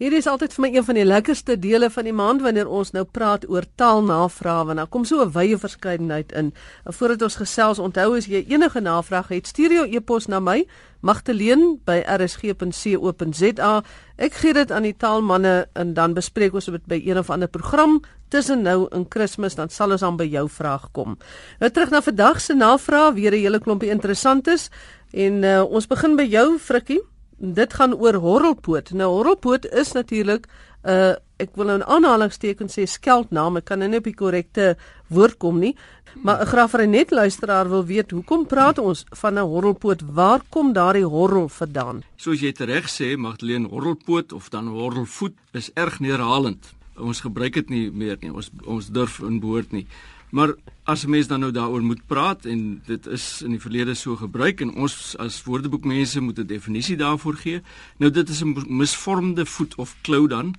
Hierdie 0.00 0.22
is 0.22 0.28
altyd 0.30 0.54
vir 0.56 0.62
my 0.64 0.68
een 0.72 0.84
van 0.86 0.96
die 0.96 1.02
lekkerste 1.04 1.58
dele 1.60 1.90
van 1.92 2.06
die 2.08 2.14
maand 2.16 2.40
wanneer 2.40 2.70
ons 2.72 2.94
nou 2.94 3.02
praat 3.04 3.42
oor 3.52 3.66
taalnavrae 3.76 4.62
want 4.70 4.80
daar 4.80 4.88
kom 4.88 5.04
so 5.04 5.20
'n 5.20 5.28
wye 5.34 5.58
verskeidenheid 5.60 6.32
in. 6.32 6.54
En 6.86 6.92
voordat 6.92 7.22
ons 7.22 7.36
gesels, 7.36 7.78
onthou 7.78 8.16
as 8.16 8.26
jy 8.26 8.44
enige 8.48 8.80
navraag 8.80 9.28
het, 9.28 9.46
stuur 9.46 9.72
jou 9.72 9.96
e-pos 9.96 10.26
na 10.26 10.40
my 10.40 10.66
magteleen@rsg.co.za. 11.02 13.82
Ek 14.16 14.32
gee 14.32 14.52
dit 14.52 14.72
aan 14.72 14.82
die 14.82 14.96
taalmanne 14.96 15.68
en 15.74 15.94
dan 15.94 16.14
bespreek 16.14 16.54
ons 16.54 16.64
dit 16.64 16.86
by 16.86 17.02
een 17.04 17.18
of 17.18 17.30
ander 17.30 17.48
program 17.48 18.00
tussen 18.28 18.62
nou 18.62 18.88
en 18.90 19.08
Kersfees 19.08 19.54
dan 19.54 19.68
sal 19.68 19.90
ons 19.90 20.00
dan 20.00 20.16
by 20.16 20.24
jou 20.24 20.48
vraag 20.48 20.90
kom. 20.92 21.18
Nou 21.58 21.70
terug 21.70 21.90
na 21.90 22.00
vandag 22.00 22.40
se 22.40 22.54
navraag, 22.54 23.14
weer 23.14 23.32
'n 23.32 23.38
hele 23.38 23.58
klompie 23.58 23.90
interessantes 23.90 24.70
en 25.12 25.44
uh, 25.44 25.62
ons 25.62 25.86
begin 25.86 26.16
by 26.16 26.22
jou 26.22 26.58
Frikkie 26.58 27.00
dit 27.40 27.74
gaan 27.74 27.94
oor 27.96 28.14
horrelpoot. 28.14 28.92
Nou 28.92 29.08
horrelpoot 29.14 29.66
is 29.66 29.92
natuurlik 29.92 30.46
'n 30.84 30.90
uh, 30.90 31.14
ek 31.36 31.56
wil 31.56 31.66
nou 31.66 31.78
'n 31.78 31.88
aanhalingstekens 31.88 32.78
sê 32.78 32.84
skeldnaam. 32.84 33.56
Ek 33.56 33.64
kan 33.64 33.78
nou 33.78 33.88
nie 33.88 33.98
op 33.98 34.04
die 34.04 34.14
korrekte 34.14 34.76
woord 35.08 35.36
kom 35.38 35.58
nie. 35.58 35.76
Maar 36.22 36.40
'n 36.40 36.46
graafry 36.46 36.84
net 36.84 37.10
luisteraar 37.10 37.68
wil 37.68 37.84
weet 37.84 38.10
hoekom 38.10 38.46
praat 38.46 38.78
ons 38.78 39.04
van 39.10 39.34
'n 39.34 39.46
horrelpoot? 39.46 40.02
Waar 40.12 40.40
kom 40.48 40.72
daardie 40.72 41.04
horrel 41.04 41.48
vandaan? 41.48 42.02
Soos 42.16 42.40
jy 42.40 42.52
tereg 42.52 42.88
sê, 42.88 43.16
Magdalene, 43.16 43.68
horrelpoot 43.68 44.32
of 44.32 44.48
dan 44.48 44.66
horrelvoet 44.66 45.34
is 45.52 45.70
erg 45.74 46.00
neerhalend. 46.00 46.74
Ons 46.96 47.20
gebruik 47.20 47.52
dit 47.54 47.68
nie 47.68 47.90
meer 47.90 48.16
nie. 48.20 48.32
Ons 48.32 48.50
ons 48.64 48.88
durf 48.88 49.20
in 49.20 49.40
behoort 49.40 49.72
nie. 49.72 49.86
Maar 50.30 50.54
as 50.84 51.04
'n 51.04 51.10
mens 51.10 51.26
dan 51.26 51.40
nou 51.40 51.52
daaroor 51.52 51.82
moet 51.82 52.06
praat 52.06 52.44
en 52.44 52.82
dit 52.86 53.06
is 53.06 53.42
in 53.42 53.50
die 53.50 53.60
verlede 53.60 53.94
so 53.94 54.16
gebruik 54.16 54.60
en 54.60 54.74
ons 54.74 55.16
as 55.16 55.42
woordeboekmense 55.42 56.20
moet 56.20 56.38
'n 56.38 56.46
definisie 56.46 56.96
daarvoor 56.96 57.34
gee. 57.34 57.62
Nou 57.96 58.10
dit 58.10 58.28
is 58.28 58.42
'n 58.42 58.64
misvormde 58.68 59.46
voet 59.46 59.74
of 59.74 59.96
klou 60.02 60.28
dan 60.28 60.54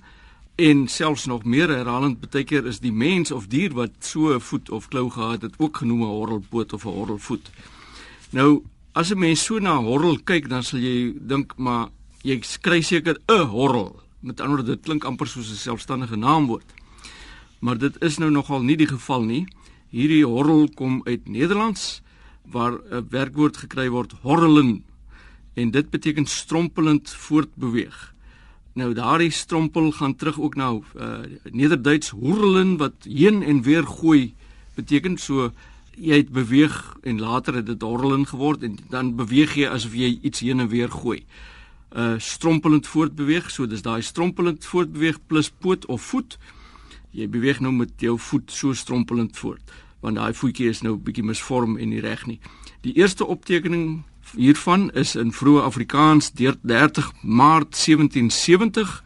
en 0.54 0.88
selfs 0.88 1.24
nog 1.24 1.44
meer 1.44 1.68
herhalend 1.68 2.20
baie 2.20 2.44
keer 2.44 2.66
is 2.66 2.80
die 2.80 2.92
mens 2.92 3.30
of 3.30 3.46
dier 3.46 3.72
wat 3.72 3.90
so 3.98 4.34
'n 4.34 4.40
voet 4.40 4.70
of 4.70 4.88
klou 4.88 5.10
gehad 5.10 5.42
het 5.42 5.54
ook 5.58 5.76
genoem 5.76 6.02
'n 6.02 6.16
horrelpoot 6.16 6.72
of 6.72 6.84
'n 6.84 6.88
horrelvoet. 6.88 7.50
Nou 8.30 8.62
as 8.92 9.10
'n 9.10 9.18
mens 9.18 9.44
so 9.44 9.58
na 9.58 9.76
horrel 9.76 10.18
kyk 10.24 10.48
dan 10.48 10.62
sal 10.62 10.78
jy 10.78 11.14
dink 11.20 11.52
maar 11.56 11.88
jy 12.22 12.40
skry 12.42 12.80
seker 12.80 13.18
'n 13.28 13.46
horrel. 13.46 14.00
Met 14.20 14.40
ander 14.40 14.56
woorde 14.56 14.74
dit 14.74 14.84
klink 14.84 15.04
amper 15.04 15.26
soos 15.26 15.50
'n 15.50 15.56
selfstandige 15.56 16.16
naamwoord. 16.16 16.74
Maar 17.58 17.78
dit 17.78 18.02
is 18.02 18.18
nou 18.18 18.30
nogal 18.30 18.62
nie 18.62 18.76
die 18.76 18.86
geval 18.86 19.22
nie. 19.22 19.46
Hierdie 19.92 20.24
horrel 20.24 20.70
kom 20.72 21.02
uit 21.04 21.28
Nederlands 21.28 22.00
waar 22.48 22.80
'n 22.80 23.06
werkwoord 23.10 23.56
gekry 23.56 23.88
word 23.92 24.12
horrelen 24.22 24.84
en 25.54 25.70
dit 25.70 25.90
beteken 25.90 26.26
strompelend 26.26 27.10
voortbeweeg. 27.10 28.14
Nou 28.72 28.94
daardie 28.94 29.30
strompel 29.30 29.92
gaan 29.92 30.16
terug 30.16 30.40
ook 30.40 30.54
na 30.54 30.72
uh, 30.72 31.18
Nederduits 31.50 32.08
horrelen 32.08 32.76
wat 32.76 33.04
heen 33.04 33.42
en 33.42 33.62
weer 33.62 33.84
gooi 33.84 34.34
beteken 34.74 35.18
so 35.18 35.52
jy 35.96 36.16
het 36.16 36.32
beweeg 36.32 36.96
en 37.02 37.20
later 37.20 37.54
het 37.54 37.66
dit 37.66 37.82
horrelen 37.82 38.26
geword 38.26 38.62
en 38.62 38.78
dan 38.88 39.16
beweeg 39.16 39.54
jy 39.54 39.68
asof 39.68 39.92
jy 39.92 40.18
iets 40.22 40.40
heen 40.40 40.60
en 40.60 40.68
weer 40.68 40.88
gooi. 40.88 41.24
Uh 41.92 42.16
strompelend 42.18 42.86
voortbeweeg, 42.86 43.50
so 43.50 43.66
dis 43.66 43.82
daai 43.84 44.00
strompelend 44.02 44.64
voortbeweeg 44.64 45.18
plus 45.26 45.50
poot 45.50 45.86
of 45.86 46.02
voet. 46.02 46.38
Jy 47.12 47.28
beweeg 47.28 47.60
nou 47.60 47.72
met 47.72 47.92
jou 48.00 48.18
voet 48.18 48.50
so 48.50 48.72
strompelend 48.72 49.36
voort 49.36 49.72
want 50.02 50.18
daai 50.18 50.34
voetjie 50.34 50.66
is 50.66 50.80
nou 50.82 50.96
bietjie 50.98 51.22
misvorm 51.22 51.76
en 51.78 51.92
nie 51.92 52.00
reg 52.02 52.24
nie. 52.26 52.40
Die 52.82 52.94
eerste 52.98 53.26
optekening 53.30 54.02
hiervan 54.34 54.88
is 54.98 55.14
in 55.18 55.30
vroeë 55.30 55.62
Afrikaans 55.68 56.32
deur 56.38 56.56
30 56.66 57.12
Maart 57.22 57.76
1770 57.78 59.02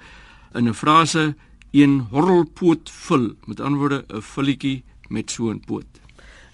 in 0.54 0.68
'n 0.68 0.74
frase 0.74 1.34
een 1.72 2.06
horrelpoot 2.10 2.90
vul 2.90 3.34
met 3.44 3.60
ander 3.60 3.78
woorde 3.78 4.04
'n 4.08 4.22
vulletjie 4.22 4.84
met 5.08 5.30
so 5.30 5.50
'n 5.50 5.60
poot. 5.60 5.86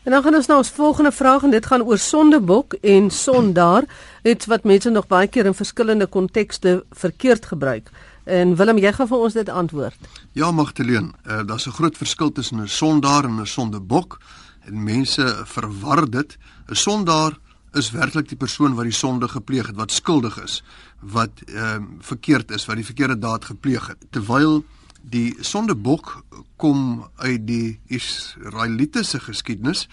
En 0.02 0.10
dan 0.10 0.22
gaan 0.22 0.34
ons 0.34 0.46
na 0.46 0.56
ons 0.56 0.70
volgende 0.70 1.12
vraag 1.12 1.42
en 1.42 1.50
dit 1.50 1.66
gaan 1.66 1.82
oor 1.82 1.98
sondebok 1.98 2.72
en 2.72 3.10
sondaar, 3.10 3.84
iets 4.22 4.46
wat 4.46 4.64
mense 4.64 4.90
nog 4.90 5.06
baie 5.06 5.28
keer 5.28 5.46
in 5.46 5.54
verskillende 5.54 6.06
kontekste 6.06 6.84
verkeerd 6.90 7.46
gebruik. 7.46 7.90
En 8.24 8.56
Willem, 8.56 8.78
jy 8.78 8.92
gaan 8.92 9.08
vir 9.10 9.18
ons 9.18 9.34
dit 9.34 9.48
antwoord. 9.48 10.10
Ja, 10.38 10.50
Magdalene, 10.54 11.10
uh, 11.26 11.42
daar's 11.46 11.66
'n 11.66 11.74
groot 11.78 11.96
verskil 11.96 12.32
tussen 12.32 12.60
'n 12.60 12.68
sondaar 12.68 13.24
en 13.24 13.40
'n 13.40 13.46
sondebok. 13.46 14.20
En 14.60 14.82
mense 14.82 15.42
verwar 15.44 16.10
dit. 16.10 16.38
'n 16.68 16.74
Sondaar 16.74 17.38
is 17.72 17.90
werklik 17.90 18.28
die 18.28 18.36
persoon 18.36 18.74
wat 18.74 18.84
die 18.84 18.92
sonde 18.92 19.28
gepleeg 19.28 19.66
het, 19.66 19.76
wat 19.76 19.92
skuldig 19.92 20.42
is, 20.42 20.62
wat 21.00 21.30
ehm 21.46 21.82
uh, 21.82 21.88
verkeerd 21.98 22.50
is, 22.50 22.66
wat 22.66 22.76
die 22.76 22.84
verkeerde 22.84 23.18
daad 23.18 23.44
gepleeg 23.44 23.86
het. 23.86 23.98
Terwyl 24.10 24.64
die 25.02 25.36
sondebok 25.40 26.24
kom 26.56 27.08
uit 27.16 27.46
die 27.46 27.80
Israelitiese 27.86 29.20
geskiedenis. 29.20 29.88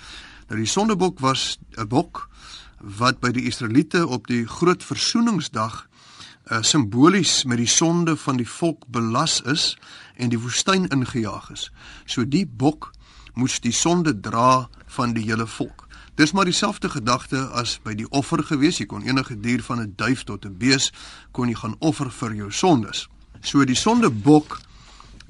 Nou 0.47 0.59
die 0.59 0.69
sondebok 0.69 1.19
was 1.19 1.59
'n 1.77 1.87
bok 1.87 2.29
wat 2.79 3.19
by 3.19 3.31
die 3.31 3.45
Israeliete 3.45 4.07
op 4.07 4.27
die 4.27 4.45
groot 4.47 4.83
versoeningsdag 4.83 5.88
uh, 6.49 6.61
simbolies 6.61 7.43
met 7.43 7.57
die 7.57 7.67
sonde 7.67 8.17
van 8.17 8.37
die 8.37 8.47
volk 8.47 8.87
belas 8.87 9.41
is 9.41 9.77
en 10.15 10.29
die 10.29 10.39
woestyn 10.39 10.87
ingejaag 10.87 11.51
is. 11.51 11.69
So 12.05 12.25
die 12.25 12.45
bok 12.45 12.91
moes 13.33 13.59
die 13.63 13.73
sonde 13.73 14.19
dra 14.19 14.69
van 14.95 15.13
die 15.13 15.23
hele 15.23 15.47
volk. 15.47 15.87
Dis 16.19 16.33
maar 16.35 16.45
dieselfde 16.49 16.89
gedagte 16.89 17.45
as 17.55 17.77
by 17.83 17.93
die 17.95 18.09
offer 18.09 18.43
gewees. 18.43 18.81
Jy 18.81 18.89
kon 18.91 19.05
enige 19.07 19.37
dier 19.39 19.63
van 19.63 19.79
'n 19.79 19.93
duif 19.95 20.23
tot 20.23 20.45
'n 20.45 20.57
bees 20.57 20.91
kon 21.31 21.47
jy 21.47 21.55
gaan 21.55 21.75
offer 21.79 22.11
vir 22.11 22.35
jou 22.35 22.51
sondes. 22.51 23.07
So 23.41 23.63
die 23.65 23.75
sondebok 23.75 24.59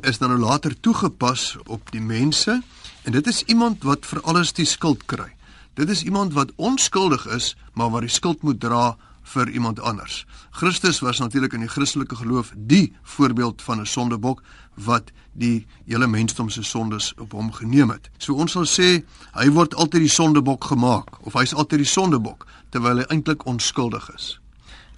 is 0.02 0.18
dan 0.18 0.30
nou 0.30 0.40
later 0.40 0.80
toegepas 0.80 1.58
op 1.66 1.92
die 1.92 2.02
mense 2.02 2.62
en 3.04 3.12
dit 3.12 3.28
is 3.28 3.44
iemand 3.44 3.84
wat 3.84 4.06
vir 4.06 4.22
alles 4.22 4.54
die 4.54 4.66
skuld 4.66 5.06
kry. 5.06 5.36
Dit 5.74 5.90
is 5.90 6.04
iemand 6.04 6.34
wat 6.34 6.52
onskuldig 6.56 7.28
is, 7.28 7.56
maar 7.74 7.90
wat 7.90 8.02
die 8.02 8.10
skuld 8.10 8.42
moet 8.42 8.60
dra 8.60 8.98
vir 9.24 9.50
iemand 9.50 9.80
anders. 9.80 10.26
Christus 10.52 11.00
was 11.00 11.20
natuurlik 11.20 11.54
in 11.54 11.60
die 11.60 11.70
Christelike 11.70 12.16
geloof 12.16 12.54
die 12.56 12.96
voorbeeld 13.04 13.62
van 13.62 13.80
'n 13.80 13.86
sondebok 13.86 14.42
wat 14.74 15.12
die 15.34 15.68
hele 15.86 16.08
mensdom 16.08 16.50
se 16.50 16.64
sondes 16.64 17.14
op 17.18 17.32
hom 17.32 17.52
geneem 17.52 17.90
het. 17.90 18.10
So 18.18 18.34
ons 18.34 18.52
sal 18.52 18.66
sê 18.66 19.04
hy 19.34 19.50
word 19.50 19.76
altyd 19.76 20.02
die 20.02 20.10
sondebok 20.10 20.64
gemaak 20.64 21.26
of 21.26 21.34
hy's 21.34 21.54
altyd 21.54 21.80
die 21.80 21.94
sondebok 21.94 22.48
terwyl 22.70 22.98
hy 22.98 23.06
eintlik 23.10 23.46
onskuldig 23.46 24.10
is. 24.16 24.40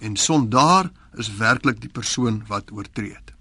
En 0.00 0.16
sondaar 0.16 0.90
is 1.16 1.36
werklik 1.36 1.80
die 1.80 1.92
persoon 1.92 2.42
wat 2.48 2.72
oortree 2.72 3.12
het. 3.12 3.31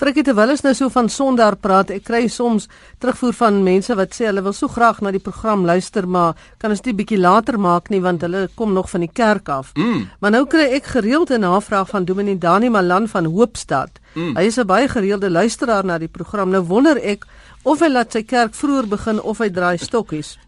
Frikkie 0.00 0.22
terwyl 0.24 0.54
ons 0.54 0.62
nou 0.64 0.70
so 0.72 0.88
van 0.88 1.10
Sondag 1.12 1.58
praat, 1.60 1.90
ek 1.92 2.06
kry 2.08 2.22
soms 2.32 2.70
terugvoer 3.04 3.34
van 3.36 3.58
mense 3.66 3.92
wat 3.98 4.14
sê 4.16 4.30
hulle 4.30 4.40
wil 4.46 4.54
so 4.56 4.72
graag 4.72 5.02
na 5.04 5.10
die 5.12 5.20
program 5.20 5.66
luister, 5.68 6.06
maar 6.08 6.38
kan 6.56 6.72
ons 6.72 6.80
dit 6.80 6.96
bietjie 6.96 7.18
later 7.20 7.58
maak 7.60 7.90
nie 7.92 8.00
want 8.00 8.24
hulle 8.24 8.46
kom 8.56 8.72
nog 8.72 8.88
van 8.88 9.04
die 9.04 9.10
kerk 9.12 9.50
af. 9.52 9.74
Mm. 9.76 10.06
Maar 10.24 10.32
nou 10.38 10.46
kry 10.48 10.70
ek 10.78 10.88
gereeld 10.94 11.34
'n 11.36 11.44
navraag 11.44 11.92
van 11.92 12.06
Dominee 12.08 12.38
Dani 12.38 12.70
Malan 12.70 13.08
van 13.08 13.26
Hoopstad. 13.26 14.00
Mm. 14.14 14.36
Hy 14.36 14.44
is 14.48 14.56
'n 14.56 14.66
baie 14.66 14.88
gereelde 14.88 15.30
luisteraar 15.30 15.84
na 15.84 15.98
die 15.98 16.08
program. 16.08 16.48
Nou 16.48 16.62
wonder 16.62 16.96
ek 16.96 17.26
of 17.64 17.80
hy 17.80 17.88
laat 17.88 18.12
sy 18.12 18.22
kerk 18.22 18.54
vroeër 18.54 18.88
begin 18.88 19.20
of 19.20 19.38
hy 19.38 19.50
draai 19.50 19.76
stokkies. 19.76 20.38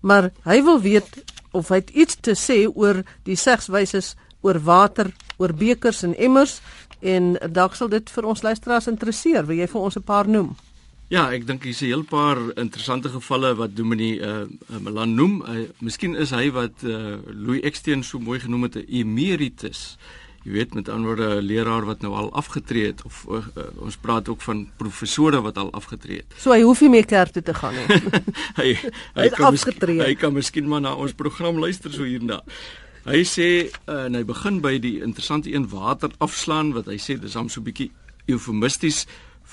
Maar 0.00 0.30
hy 0.44 0.62
wil 0.62 0.80
weet 0.80 1.24
of 1.52 1.68
hy 1.68 1.84
iets 1.92 2.16
te 2.16 2.32
sê 2.32 2.66
oor 2.74 3.04
die 3.24 3.36
segswyses 3.36 4.16
oor 4.42 4.58
water, 4.58 5.10
oor 5.38 5.52
bekers 5.52 6.02
en 6.02 6.14
emmers 6.18 6.60
en 7.02 7.36
dalk 7.50 7.74
sal 7.74 7.88
dit 7.88 8.10
vir 8.10 8.24
ons 8.24 8.42
luisteraars 8.42 8.86
interesseer. 8.86 9.46
Wil 9.46 9.56
jy 9.56 9.68
vir 9.68 9.80
ons 9.80 9.96
'n 9.96 10.02
paar 10.02 10.28
noem? 10.28 10.56
Ja, 11.12 11.26
ek 11.28 11.44
dink 11.46 11.66
hier's 11.68 11.82
'n 11.82 11.92
heel 11.92 12.04
paar 12.08 12.38
interessante 12.56 13.08
gevalle 13.12 13.54
wat 13.54 13.76
Dominee 13.76 14.20
uh, 14.20 14.46
Milan 14.80 15.14
noem. 15.14 15.42
Uh, 15.42 15.68
miskien 15.80 16.14
is 16.16 16.30
hy 16.30 16.50
wat 16.50 16.82
uh, 16.84 17.20
Louis 17.28 17.60
Eksteen 17.60 18.02
so 18.02 18.18
mooi 18.18 18.40
genoem 18.40 18.62
het 18.62 18.76
'n 18.76 18.86
emeritus. 18.88 19.98
Jy 20.42 20.52
weet 20.52 20.74
met 20.74 20.88
ander 20.88 21.06
woorde 21.06 21.28
'n 21.36 21.44
leraar 21.44 21.84
wat 21.84 22.00
nou 22.00 22.14
al 22.14 22.32
afgetree 22.32 22.86
het 22.86 23.02
of 23.04 23.26
uh, 23.28 23.36
uh, 23.36 23.62
ons 23.84 23.96
praat 23.96 24.28
ook 24.28 24.40
van 24.40 24.68
professore 24.76 25.40
wat 25.40 25.58
al 25.58 25.72
afgetree 25.72 26.16
het. 26.16 26.34
So 26.38 26.50
hy 26.50 26.62
hoef 26.62 26.80
nie 26.80 26.90
meer 26.90 27.06
kerk 27.06 27.32
toe 27.32 27.42
te 27.42 27.54
gaan 27.54 27.74
nie. 27.74 27.86
hy 28.60 28.72
hy, 28.72 28.90
hy 29.14 29.28
kan 29.28 29.52
afgetree. 29.52 30.00
Hy 30.00 30.14
kan 30.14 30.32
miskien 30.32 30.68
maar 30.68 30.80
na 30.80 30.94
ons 30.94 31.12
program 31.12 31.58
luister 31.58 31.92
so 31.92 32.02
hierna. 32.02 32.42
Hy 33.02 33.24
sê 33.26 33.48
uh, 33.66 34.04
en 34.06 34.14
hy 34.14 34.22
begin 34.22 34.60
by 34.62 34.76
die 34.78 35.00
interessante 35.02 35.50
een 35.50 35.66
water 35.72 36.12
afslaan 36.22 36.70
wat 36.76 36.86
hy 36.86 37.00
sê 37.02 37.16
dis 37.18 37.34
hom 37.34 37.48
so 37.50 37.64
bietjie 37.64 37.90
eufemisties 38.30 39.06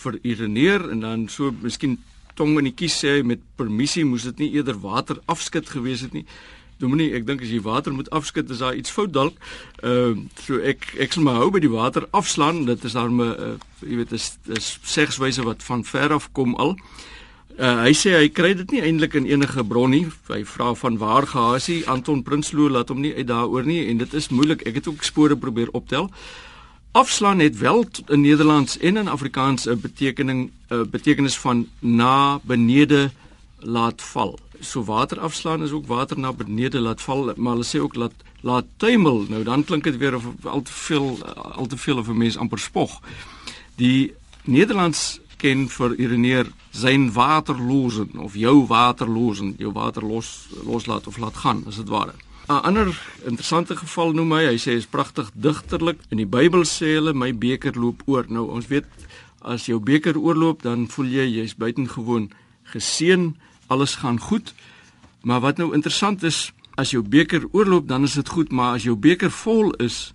vir 0.03 0.19
ireneer 0.21 0.85
en 0.93 1.01
dan 1.01 1.25
so 1.33 1.49
miskien 1.63 1.97
tong 2.37 2.53
in 2.61 2.69
die 2.69 2.75
kies 2.77 2.99
sê 3.01 3.17
hy 3.17 3.25
met 3.25 3.41
permissie 3.57 4.05
moes 4.05 4.27
dit 4.29 4.45
nie 4.45 4.51
eerder 4.59 4.77
water 4.83 5.17
afskud 5.25 5.65
gewees 5.73 6.05
het 6.05 6.13
nie. 6.13 6.27
Dominee, 6.79 7.11
ek 7.17 7.25
dink 7.27 7.41
as 7.43 7.49
jy 7.51 7.59
water 7.65 7.91
moet 7.91 8.07
afskud 8.15 8.53
is 8.53 8.61
daar 8.61 8.77
iets 8.77 8.93
fout 8.93 9.11
dalk. 9.17 9.41
Ehm 9.81 10.21
uh, 10.21 10.27
so 10.45 10.61
ek 10.61 10.85
ek 11.01 11.17
sal 11.17 11.25
maar 11.25 11.41
hou 11.41 11.49
by 11.51 11.59
die 11.65 11.73
water 11.73 12.05
afslaan. 12.15 12.67
Dit 12.69 12.85
is 12.87 12.95
daarmee 12.95 13.33
uh, 13.33 13.55
jy 13.81 13.97
weet 14.03 14.13
is 14.15 14.35
is 14.55 14.75
segswyse 14.87 15.43
wat 15.43 15.65
van 15.65 15.83
ver 15.83 16.13
af 16.15 16.29
kom 16.37 16.53
al. 16.55 16.77
Uh, 17.57 17.81
hy 17.83 17.93
sê 17.97 18.13
hy 18.15 18.29
kry 18.29 18.53
dit 18.53 18.71
nie 18.71 18.81
eintlik 18.81 19.15
in 19.19 19.25
enige 19.25 19.63
bron 19.63 19.89
nie. 19.91 20.05
Hy 20.29 20.43
vra 20.47 20.73
van 20.75 20.97
waar 20.97 21.27
gehasie 21.27 21.81
Anton 21.87 22.23
Prinsloo 22.23 22.69
laat 22.69 22.89
hom 22.89 23.01
nie 23.01 23.15
uit 23.15 23.27
daaroor 23.27 23.65
nie 23.65 23.87
en 23.89 23.97
dit 23.97 24.13
is 24.13 24.29
moeilik. 24.29 24.63
Ek 24.67 24.79
het 24.79 24.87
ook 24.87 25.03
spore 25.03 25.35
probeer 25.35 25.73
optel. 25.73 26.09
afslaan 26.91 27.39
het 27.39 27.57
wel 27.57 27.85
in 28.07 28.21
Nederlands 28.21 28.77
en 28.77 28.97
in 28.97 29.07
Afrikaans 29.07 29.65
'n 29.65 29.79
betekening 29.79 30.51
'n 30.69 30.89
betekenis 30.89 31.37
van 31.37 31.67
na 31.79 32.39
benede 32.43 33.11
laat 33.59 34.01
val. 34.01 34.39
So 34.59 34.83
water 34.83 35.19
afslaan 35.19 35.63
is 35.63 35.71
ook 35.71 35.85
water 35.85 36.19
na 36.19 36.33
benede 36.33 36.79
laat 36.79 37.01
val, 37.01 37.33
maar 37.35 37.53
hulle 37.53 37.65
sê 37.65 37.79
ook 37.79 37.95
laat 37.95 38.13
laat 38.41 38.65
tuimel. 38.77 39.25
Nou 39.29 39.43
dan 39.43 39.63
klink 39.63 39.83
dit 39.83 39.97
weer 39.97 40.15
of 40.15 40.25
al 40.43 40.61
te 40.61 40.71
veel 40.71 41.25
al 41.33 41.65
te 41.65 41.77
veel 41.77 41.97
of 41.97 42.07
'n 42.07 42.17
mens 42.17 42.37
amper 42.37 42.59
spog. 42.59 43.01
Die 43.75 44.13
Nederlands 44.43 45.19
ken 45.39 45.67
vir 45.71 45.95
ireneer 45.95 46.51
zijn 46.69 47.11
waterlozen 47.13 48.17
of 48.17 48.35
jou 48.35 48.65
waterlozen, 48.67 49.55
jou 49.57 49.71
water 49.71 50.05
los 50.05 50.49
loslaat 50.65 51.07
of 51.07 51.17
laat 51.17 51.37
gaan, 51.37 51.63
as 51.67 51.75
dit 51.75 51.89
ware. 51.89 52.13
'n 52.49 52.61
Ander 52.65 52.89
interessante 53.23 53.75
geval 53.77 54.11
noem 54.11 54.31
hy, 54.31 54.43
hy 54.45 54.57
sê 54.57 54.73
is 54.73 54.85
pragtig 54.89 55.29
digterlik. 55.33 55.99
In 56.09 56.17
die 56.17 56.25
Bybel 56.25 56.65
sê 56.65 56.95
hulle 56.97 57.13
my 57.13 57.29
beker 57.37 57.77
loop 57.77 58.01
oor. 58.05 58.25
Nou 58.27 58.49
ons 58.49 58.67
weet 58.67 58.87
as 59.41 59.65
jou 59.65 59.79
beker 59.79 60.17
oorloop, 60.17 60.61
dan 60.61 60.87
voel 60.89 61.05
jy 61.05 61.27
jy's 61.39 61.55
buitengewoon 61.55 62.31
geseën, 62.73 63.35
alles 63.67 63.95
gaan 64.01 64.19
goed. 64.19 64.53
Maar 65.21 65.39
wat 65.39 65.57
nou 65.57 65.73
interessant 65.73 66.23
is, 66.23 66.51
as 66.75 66.91
jou 66.91 67.03
beker 67.03 67.45
oorloop, 67.51 67.87
dan 67.87 68.03
is 68.03 68.13
dit 68.13 68.29
goed, 68.29 68.51
maar 68.51 68.73
as 68.73 68.83
jou 68.83 68.95
beker 68.95 69.31
vol 69.31 69.73
is, 69.77 70.11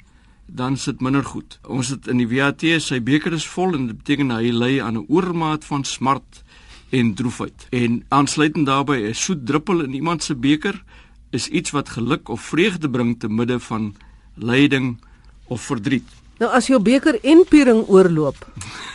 dan 0.46 0.76
sit 0.76 1.00
minder 1.00 1.24
goed. 1.24 1.58
Ons 1.66 1.88
het 1.88 2.08
in 2.08 2.20
die 2.22 2.28
WAT 2.28 2.64
sy 2.82 3.00
beker 3.02 3.32
is 3.32 3.46
vol 3.46 3.74
en 3.74 3.86
dit 3.86 3.96
beteken 3.96 4.30
hy 4.30 4.50
ly 4.52 4.80
aan 4.80 4.98
'n 4.98 5.06
oormaat 5.08 5.64
van 5.64 5.84
smart 5.84 6.42
en 6.90 7.14
droefheid. 7.14 7.66
En 7.70 8.04
aansluitend 8.08 8.66
daarbey 8.66 9.08
'n 9.08 9.14
soet 9.14 9.46
druppel 9.46 9.82
in 9.82 9.94
iemand 9.94 10.22
se 10.22 10.34
beker 10.34 10.82
is 11.30 11.48
iets 11.48 11.70
wat 11.70 11.88
geluk 11.88 12.28
of 12.28 12.40
vreugde 12.40 12.90
bring 12.90 13.20
te 13.20 13.28
midde 13.28 13.60
van 13.60 13.94
lyding 14.34 14.98
of 15.44 15.60
verdriet. 15.60 16.08
Nou 16.38 16.52
as 16.52 16.66
jou 16.66 16.80
beker 16.82 17.18
en 17.22 17.44
piering 17.48 17.88
oorloop, 17.88 18.36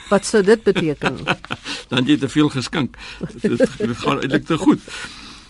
wat 0.09 0.25
sou 0.25 0.43
dit 0.43 0.63
beteken? 0.63 1.17
dan 1.91 2.05
jy 2.05 2.17
te 2.17 2.29
veel 2.29 2.49
geskink. 2.49 2.97
Dit, 3.41 3.57
dit 3.77 3.97
gaan 3.97 4.19
eintlik 4.19 4.45
te 4.45 4.57
goed 4.57 4.81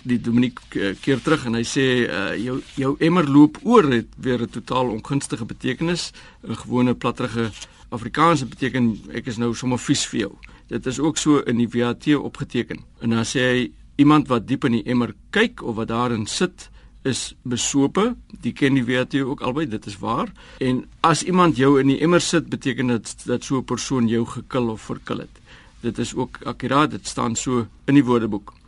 die 0.04 0.19
Dominiek 0.22 0.60
eh, 0.75 0.96
keer 1.01 1.22
terug 1.22 1.46
en 1.46 1.57
hy 1.60 1.63
sê 1.68 1.86
uh, 2.06 2.36
jou 2.40 2.60
jou 2.80 2.96
emmer 3.00 3.28
loop 3.28 3.60
oor 3.63 3.84
het 3.92 4.07
weer 4.18 4.42
'n 4.42 4.50
totaal 4.50 4.90
ongunstige 4.90 5.46
betekenis. 5.46 6.12
'n 6.44 6.56
Gewone 6.56 6.96
platterige 6.96 7.51
Afrikaanse 7.90 8.46
beteken 8.46 9.00
ek 9.13 9.28
is 9.28 9.38
nou 9.38 9.54
sommer 9.56 9.80
vies 9.80 10.06
vir 10.07 10.19
jou. 10.19 10.34
Dit 10.68 10.86
is 10.86 11.00
ook 11.00 11.18
so 11.18 11.40
in 11.40 11.57
die 11.57 11.69
VAT 11.69 12.16
opgeteken. 12.16 12.80
En 13.01 13.10
dan 13.10 13.25
sê 13.25 13.40
hy 13.40 13.72
iemand 13.96 14.28
wat 14.28 14.48
diep 14.48 14.66
in 14.66 14.72
die 14.72 14.86
emmer 14.86 15.13
kyk 15.30 15.62
of 15.62 15.75
wat 15.75 15.88
daarin 15.88 16.25
sit 16.25 16.69
is 17.04 17.36
besope. 17.42 18.16
Die 18.42 18.54
ken 18.54 18.74
die 18.74 18.86
VAT 18.86 19.16
ook 19.16 19.42
albei, 19.42 19.66
dit 19.68 19.86
is 19.86 19.98
waar. 20.00 20.31
En 20.60 20.86
as 21.01 21.24
iemand 21.24 21.57
jou 21.57 21.80
in 21.80 21.88
die 21.88 22.00
emmer 22.00 22.22
sit, 22.22 22.50
beteken 22.50 22.88
dit 22.88 23.25
dat 23.25 23.44
so 23.44 23.57
'n 23.57 23.63
persoon 23.63 24.07
jou 24.07 24.25
gekil 24.25 24.69
of 24.69 24.81
verkil 24.81 25.18
het. 25.18 25.36
Dit 25.81 25.98
is 25.98 26.16
ook 26.16 26.40
akkuraat, 26.44 26.92
dit 26.92 27.07
staan 27.07 27.36
so 27.36 27.68
in 27.86 27.94
die 27.94 28.04
Woordeboek. 28.04 28.58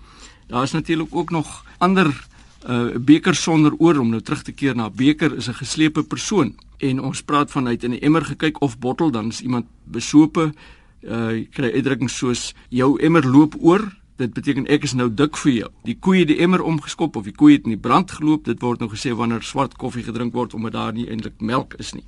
Daar 0.52 0.64
is 0.64 0.72
natuurlik 0.72 1.16
ook 1.16 1.30
nog 1.30 1.66
ander 1.78 2.28
uh 2.70 2.96
beker 3.00 3.36
sonder 3.36 3.74
oor 3.78 3.98
om 3.98 4.10
nou 4.10 4.22
terug 4.22 4.42
te 4.44 4.52
keer 4.52 4.76
na 4.76 4.90
beker 4.90 5.36
is 5.36 5.48
'n 5.48 5.54
geslepe 5.54 6.04
persoon. 6.04 6.56
En 6.78 7.02
ons 7.02 7.22
praat 7.22 7.52
van 7.52 7.68
uit 7.68 7.84
in 7.84 7.92
die 7.92 8.00
emmer 8.00 8.26
gekyk 8.26 8.62
of 8.62 8.80
bottel 8.80 9.12
dan 9.12 9.28
is 9.28 9.42
iemand 9.42 9.66
besope 9.84 10.54
uh 11.02 11.32
jy 11.32 11.48
kry 11.52 11.72
uitdrukkings 11.72 12.18
soos 12.18 12.54
jou 12.70 13.00
emmer 13.00 13.28
loop 13.28 13.56
oor 13.60 13.98
dit 14.16 14.34
beteken 14.34 14.68
ek 14.68 14.84
is 14.84 14.94
nou 14.94 15.14
dik 15.14 15.38
vir 15.38 15.52
jou. 15.52 15.70
Die 15.84 15.98
koei 16.00 16.20
het 16.20 16.28
die 16.28 16.40
emmer 16.40 16.62
omgeskop 16.62 17.16
of 17.16 17.24
die 17.24 17.36
koei 17.36 17.54
het 17.54 17.64
in 17.64 17.70
die 17.70 17.88
brand 17.88 18.12
geloop 18.12 18.46
dit 18.46 18.62
word 18.62 18.80
nou 18.80 18.90
gesê 18.90 19.16
wanneer 19.16 19.42
swart 19.42 19.78
koffie 19.78 20.04
gedrink 20.04 20.34
word 20.34 20.54
omdat 20.54 20.72
daar 20.72 20.94
nie 20.94 21.10
eintlik 21.10 21.42
melk 21.42 21.74
is 21.74 21.94
nie 21.94 22.04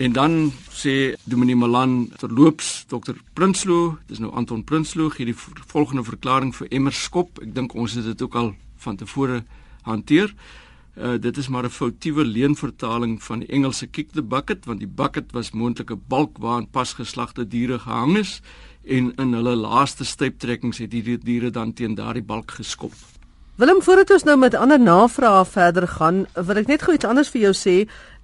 En 0.00 0.12
dan 0.12 0.52
sê 0.72 1.14
Dominee 1.24 1.56
Malan 1.56 2.08
terloops 2.16 2.84
Dr 2.88 3.18
Prinsloo, 3.36 3.98
dis 4.08 4.18
nou 4.18 4.30
Anton 4.32 4.62
Prinsloo 4.64 5.10
gee 5.12 5.28
die 5.28 5.36
volgende 5.68 6.06
verklaring 6.06 6.54
vir 6.56 6.70
Emmerskop. 6.72 7.36
Ek 7.44 7.50
dink 7.52 7.74
ons 7.76 7.98
het 7.98 8.08
dit 8.08 8.24
ook 8.24 8.38
al 8.40 8.48
van 8.80 8.96
tevore 8.96 9.42
hanteer. 9.84 10.32
Uh 10.96 11.18
dit 11.20 11.36
is 11.36 11.48
maar 11.52 11.68
'n 11.68 11.76
foutiewe 11.76 12.24
leenvertaling 12.24 13.20
van 13.22 13.44
die 13.44 13.48
Engelse 13.52 13.86
kick 13.86 14.12
the 14.12 14.22
bucket 14.22 14.64
want 14.64 14.80
die 14.80 14.88
bucket 14.88 15.32
was 15.32 15.52
moontlik 15.52 15.92
'n 15.92 16.02
balk 16.08 16.38
waarin 16.38 16.70
pasgeslagte 16.70 17.48
diere 17.48 17.78
gehang 17.78 18.16
is 18.16 18.40
en 18.84 19.12
in 19.16 19.32
hulle 19.32 19.54
laaste 19.54 20.04
styptrekkings 20.04 20.78
het 20.78 20.92
hierdie 20.92 21.18
diere 21.18 21.50
dan 21.50 21.72
teen 21.72 21.94
daardie 21.94 22.24
balk 22.24 22.50
geskop. 22.50 22.92
Willem, 23.60 23.82
voordat 23.82 24.10
ons 24.10 24.22
nou 24.24 24.38
met 24.40 24.54
ander 24.54 24.80
navrae 24.80 25.44
verder 25.44 25.84
gaan, 25.88 26.22
wil 26.32 26.56
ek 26.56 26.66
net 26.70 26.80
gou 26.80 26.94
iets 26.96 27.04
anders 27.04 27.28
vir 27.28 27.42
jou 27.42 27.50
sê 27.52 27.74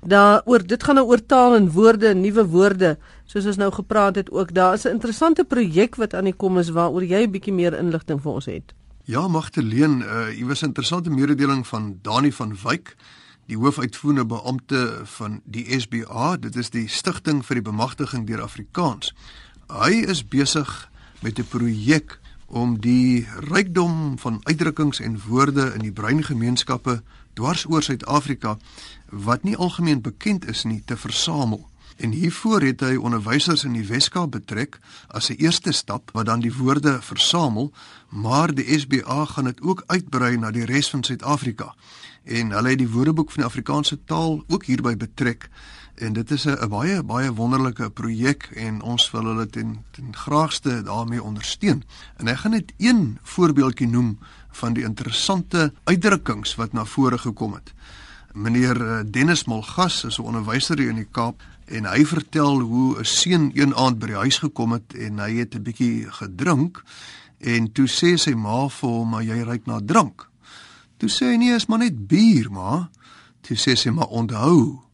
daaroor 0.00 0.66
dit 0.66 0.82
gaan 0.82 0.94
nou 0.94 1.06
oor 1.06 1.26
taal 1.26 1.54
en 1.54 1.70
woorde, 1.70 2.14
nuwe 2.14 2.46
woorde, 2.46 2.96
soos 3.24 3.46
ons 3.46 3.56
nou 3.56 3.70
gepraat 3.72 4.16
het 4.16 4.30
ook. 4.30 4.54
Daar 4.54 4.74
is 4.74 4.84
'n 4.84 4.96
interessante 4.98 5.44
projek 5.44 5.96
wat 5.96 6.14
aan 6.14 6.24
die 6.24 6.36
kom 6.36 6.58
is 6.58 6.70
waaroor 6.70 7.04
jy 7.04 7.22
'n 7.26 7.30
bietjie 7.30 7.52
meer 7.52 7.78
inligting 7.78 8.20
vir 8.22 8.32
ons 8.32 8.46
het. 8.46 8.74
Ja, 9.04 9.28
Magteleen, 9.28 10.00
uh 10.00 10.26
hier 10.26 10.46
was 10.46 10.62
'n 10.62 10.66
interessante 10.66 11.10
mededeling 11.10 11.66
van 11.66 11.98
Dani 12.02 12.32
van 12.32 12.56
Wyk, 12.62 12.96
die 13.46 13.56
hoofuitvoerende 13.56 14.26
beampte 14.26 15.00
van 15.04 15.40
die 15.44 15.80
SBA, 15.80 16.36
dit 16.36 16.56
is 16.56 16.70
die 16.70 16.88
Stichting 16.88 17.44
vir 17.46 17.54
die 17.54 17.62
Bemagtiging 17.62 18.26
deur 18.26 18.42
Afrikaans. 18.42 19.14
Hy 19.68 20.02
is 20.06 20.28
besig 20.28 20.90
met 21.22 21.38
'n 21.38 21.46
projek 21.48 22.18
om 22.46 22.80
die 22.80 23.26
rykdom 23.50 24.18
van 24.18 24.40
uitdrukkings 24.42 25.00
en 25.00 25.20
woorde 25.26 25.72
in 25.74 25.82
die 25.82 25.92
breingemeenskappe 25.92 27.02
dwars 27.34 27.66
oor 27.68 27.82
Suid-Afrika 27.82 28.56
wat 29.10 29.42
nie 29.42 29.56
algemeen 29.56 30.00
bekend 30.00 30.46
is 30.48 30.64
nie 30.64 30.82
te 30.84 30.96
versamel. 30.96 31.66
En 31.96 32.12
hiervoor 32.12 32.60
het 32.60 32.82
hy 32.84 32.96
onderwysers 33.00 33.64
in 33.64 33.72
die 33.72 33.86
Weskaap 33.88 34.34
betrek 34.36 34.78
as 35.08 35.30
'n 35.30 35.40
eerste 35.40 35.72
stap 35.72 36.10
wat 36.12 36.26
dan 36.26 36.40
die 36.40 36.54
woorde 36.54 37.02
versamel, 37.02 37.72
maar 38.08 38.54
die 38.54 38.78
SBA 38.78 39.24
gaan 39.24 39.44
dit 39.44 39.60
ook 39.60 39.82
uitbrei 39.86 40.36
na 40.36 40.50
die 40.50 40.64
res 40.64 40.90
van 40.90 41.04
Suid-Afrika. 41.04 41.74
En 42.24 42.50
hulle 42.50 42.68
het 42.68 42.78
die 42.78 42.90
Woordeboek 42.90 43.30
van 43.30 43.42
die 43.42 43.50
Afrikaanse 43.50 43.98
taal 44.04 44.44
ook 44.46 44.64
hierby 44.64 44.96
betrek. 44.96 45.48
En 45.96 46.12
dit 46.12 46.30
is 46.30 46.44
'n 46.44 46.68
baie 46.68 47.02
baie 47.02 47.32
wonderlike 47.32 47.90
projek 47.90 48.50
en 48.54 48.82
ons 48.82 49.10
wil 49.10 49.24
hulle 49.24 49.46
ten, 49.46 49.84
ten 49.90 50.16
graagste 50.16 50.82
daarmee 50.82 51.22
ondersteun. 51.22 51.84
En 52.16 52.28
ek 52.28 52.36
gaan 52.36 52.50
net 52.50 52.72
een 52.76 53.18
voorbeeldjie 53.22 53.88
noem 53.88 54.18
van 54.50 54.72
die 54.72 54.84
interessante 54.84 55.72
uitdrukkings 55.84 56.54
wat 56.54 56.72
na 56.72 56.84
vore 56.84 57.18
gekom 57.18 57.52
het. 57.52 57.72
Meneer 58.32 58.88
eh, 58.88 59.04
Dennis 59.06 59.44
Molgas 59.44 60.04
is 60.04 60.18
'n 60.18 60.22
onderwyser 60.22 60.78
hier 60.78 60.88
in 60.88 61.00
die 61.00 61.08
Kaap 61.10 61.42
en 61.64 61.84
hy 61.84 62.04
vertel 62.04 62.60
hoe 62.60 62.98
'n 62.98 63.04
seun 63.04 63.50
een 63.54 63.74
aand 63.74 63.98
by 63.98 64.06
die 64.06 64.22
huis 64.24 64.38
gekom 64.38 64.72
het 64.72 64.94
en 64.94 65.18
hy 65.18 65.36
het 65.36 65.54
'n 65.54 65.62
bietjie 65.62 66.06
gedrink 66.10 66.84
en 67.38 67.72
toe 67.72 67.88
sê 67.88 68.16
sy 68.16 68.34
ma 68.34 68.68
vir 68.68 68.90
hom 68.90 69.08
maar 69.08 69.22
jy 69.22 69.42
ruik 69.42 69.66
na 69.66 69.80
drank. 69.84 70.28
Toe 70.96 71.08
sê 71.08 71.24
hy 71.24 71.36
nee, 71.36 71.54
is 71.54 71.66
maar 71.66 71.78
net 71.78 72.06
bier, 72.08 72.50
ma. 72.50 72.90
Toe 73.40 73.56
sê 73.56 73.76
sy 73.76 73.90
maar 73.90 74.08
onthou, 74.08 74.85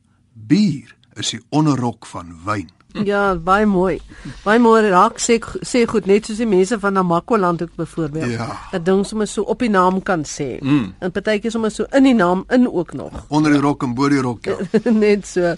bier 0.47 0.95
is 1.15 1.35
die 1.35 1.43
onderrok 1.51 2.07
van 2.07 2.33
wyn. 2.45 2.71
Ja, 2.93 3.35
baie 3.41 3.65
mooi. 3.67 3.97
Baie 4.45 4.61
mooi 4.61 4.83
raak 4.93 5.17
sê 5.23 5.39
sê 5.65 5.83
goed 5.89 6.07
net 6.09 6.29
soos 6.29 6.41
die 6.43 6.49
mense 6.49 6.77
van 6.81 6.93
Namakoland 6.99 7.63
ook 7.65 7.73
byvoorbeeld. 7.77 8.35
Ja. 8.35 8.49
Dat 8.73 8.85
ding 8.85 9.01
sommer 9.07 9.27
so 9.27 9.43
op 9.49 9.65
die 9.65 9.71
naam 9.73 10.03
kan 10.05 10.27
sê. 10.29 10.59
Mm. 10.61 10.93
En 11.01 11.13
partykeer 11.13 11.55
sommer 11.55 11.73
so 11.73 11.87
in 11.97 12.05
die 12.05 12.15
naam 12.15 12.45
in 12.53 12.69
ook 12.69 12.93
nog. 12.93 13.25
Onder 13.29 13.53
die 13.53 13.61
rok 13.61 13.83
en 13.83 13.95
bo 13.95 14.09
die 14.13 14.21
rok 14.21 14.45
ja. 14.45 14.57
net 14.91 15.27
so. 15.27 15.55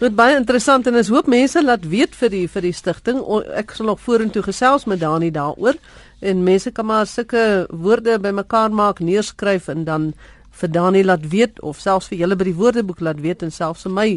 Dit 0.00 0.16
baie 0.16 0.36
interessant 0.36 0.86
en 0.86 0.96
is 0.96 1.12
hoop 1.12 1.28
mense 1.28 1.62
laat 1.64 1.84
weet 1.88 2.16
vir 2.16 2.32
die 2.32 2.46
vir 2.48 2.68
die 2.70 2.74
stigting. 2.74 3.20
Ek 3.52 3.76
sal 3.76 3.92
nog 3.92 4.00
vorentoe 4.00 4.42
gesels 4.48 4.88
met 4.88 5.04
Dani 5.04 5.30
daaroor 5.30 5.76
en 6.18 6.42
mense 6.42 6.72
kan 6.74 6.86
maar 6.86 7.06
sulke 7.06 7.68
woorde 7.70 8.16
bymekaar 8.18 8.72
maak, 8.74 8.98
neerskryf 8.98 9.68
en 9.68 9.84
dan 9.84 10.12
vir 10.60 10.70
Dani 10.74 11.04
laat 11.04 11.28
weet 11.30 11.60
of 11.62 11.80
selfs 11.80 12.08
vir 12.10 12.18
julle 12.18 12.36
by 12.36 12.44
die 12.50 12.58
woordeboek 12.58 13.00
laat 13.00 13.20
weet 13.20 13.42
en 13.42 13.54
selfs 13.54 13.86
vir 13.86 13.94
my 13.94 14.08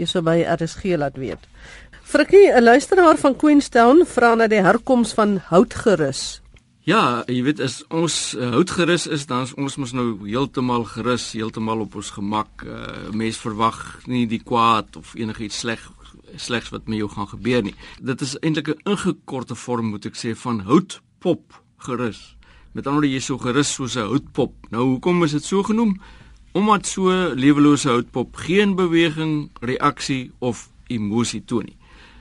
hierso 0.00 0.22
by 0.24 0.40
RSG 0.42 0.96
laat 0.96 1.18
weet. 1.20 1.42
Frikkie, 2.02 2.52
'n 2.52 2.62
luisteraar 2.62 3.16
van 3.16 3.36
Queenstown 3.36 4.04
vra 4.04 4.34
na 4.34 4.46
die 4.46 4.62
herkoms 4.62 5.12
van 5.12 5.38
houtgerus. 5.48 6.42
Ja, 6.84 7.22
jy 7.26 7.42
weet 7.46 7.60
as 7.60 7.84
ons 7.94 8.34
uh, 8.34 8.50
houtgerus 8.50 9.06
is, 9.06 9.26
dan 9.26 9.44
is 9.46 9.54
ons 9.54 9.76
mos 9.78 9.92
nou 9.94 10.18
heeltemal 10.26 10.84
gerus, 10.84 11.32
heeltemal 11.32 11.84
op 11.84 11.94
ons 11.94 12.10
gemak. 12.10 12.64
Uh, 12.66 13.12
mens 13.14 13.38
verwag 13.38 13.78
nie 14.06 14.26
die 14.26 14.42
kwaad 14.42 14.96
of 14.98 15.14
enigiets 15.14 15.58
sleg 15.62 15.78
slegs 16.36 16.70
wat 16.72 16.88
met 16.88 16.98
jou 16.98 17.08
gaan 17.12 17.28
gebeur 17.28 17.62
nie. 17.62 17.74
Dit 18.00 18.20
is 18.20 18.34
eintlik 18.40 18.68
'n 18.68 18.90
ingekorte 18.90 19.54
vorm 19.54 19.86
moet 19.94 20.06
ek 20.06 20.16
sê 20.16 20.34
van 20.34 20.60
houtpop 20.60 21.62
gerus. 21.76 22.36
Met 22.72 22.86
ander 22.86 23.02
woorde 23.02 23.12
jy 23.12 23.20
so 23.20 23.38
gerus 23.38 23.74
soos 23.74 23.96
'n 23.96 24.08
houtpop. 24.08 24.54
Nou 24.70 24.84
hoekom 24.84 25.24
is 25.24 25.32
dit 25.32 25.44
so 25.44 25.62
genoem? 25.62 26.00
Omdat 26.52 26.86
so 26.86 27.34
lewelose 27.34 27.88
houtpop 27.88 28.36
geen 28.36 28.74
beweging, 28.74 29.50
reaksie 29.60 30.32
of 30.38 30.70
emosie 30.86 31.44
toon 31.44 31.64
nie. 31.64 31.76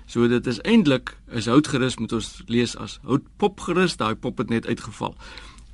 So 0.05 0.27
dit 0.27 0.47
is 0.47 0.59
eintlik 0.61 1.17
is 1.31 1.45
houtgerus 1.45 1.97
moet 1.97 2.11
ons 2.11 2.43
lees 2.47 2.75
as 2.75 2.99
houtpopgerus, 3.03 3.97
daai 3.97 4.15
pop 4.15 4.37
het 4.37 4.49
net 4.49 4.67
uitgeval. 4.67 5.15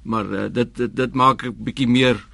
Maar 0.03 0.25
uh, 0.25 0.45
dit, 0.51 0.75
dit 0.75 0.95
dit 0.95 1.13
maak 1.13 1.43
'n 1.43 1.55
bietjie 1.57 1.87
meer 1.87 2.25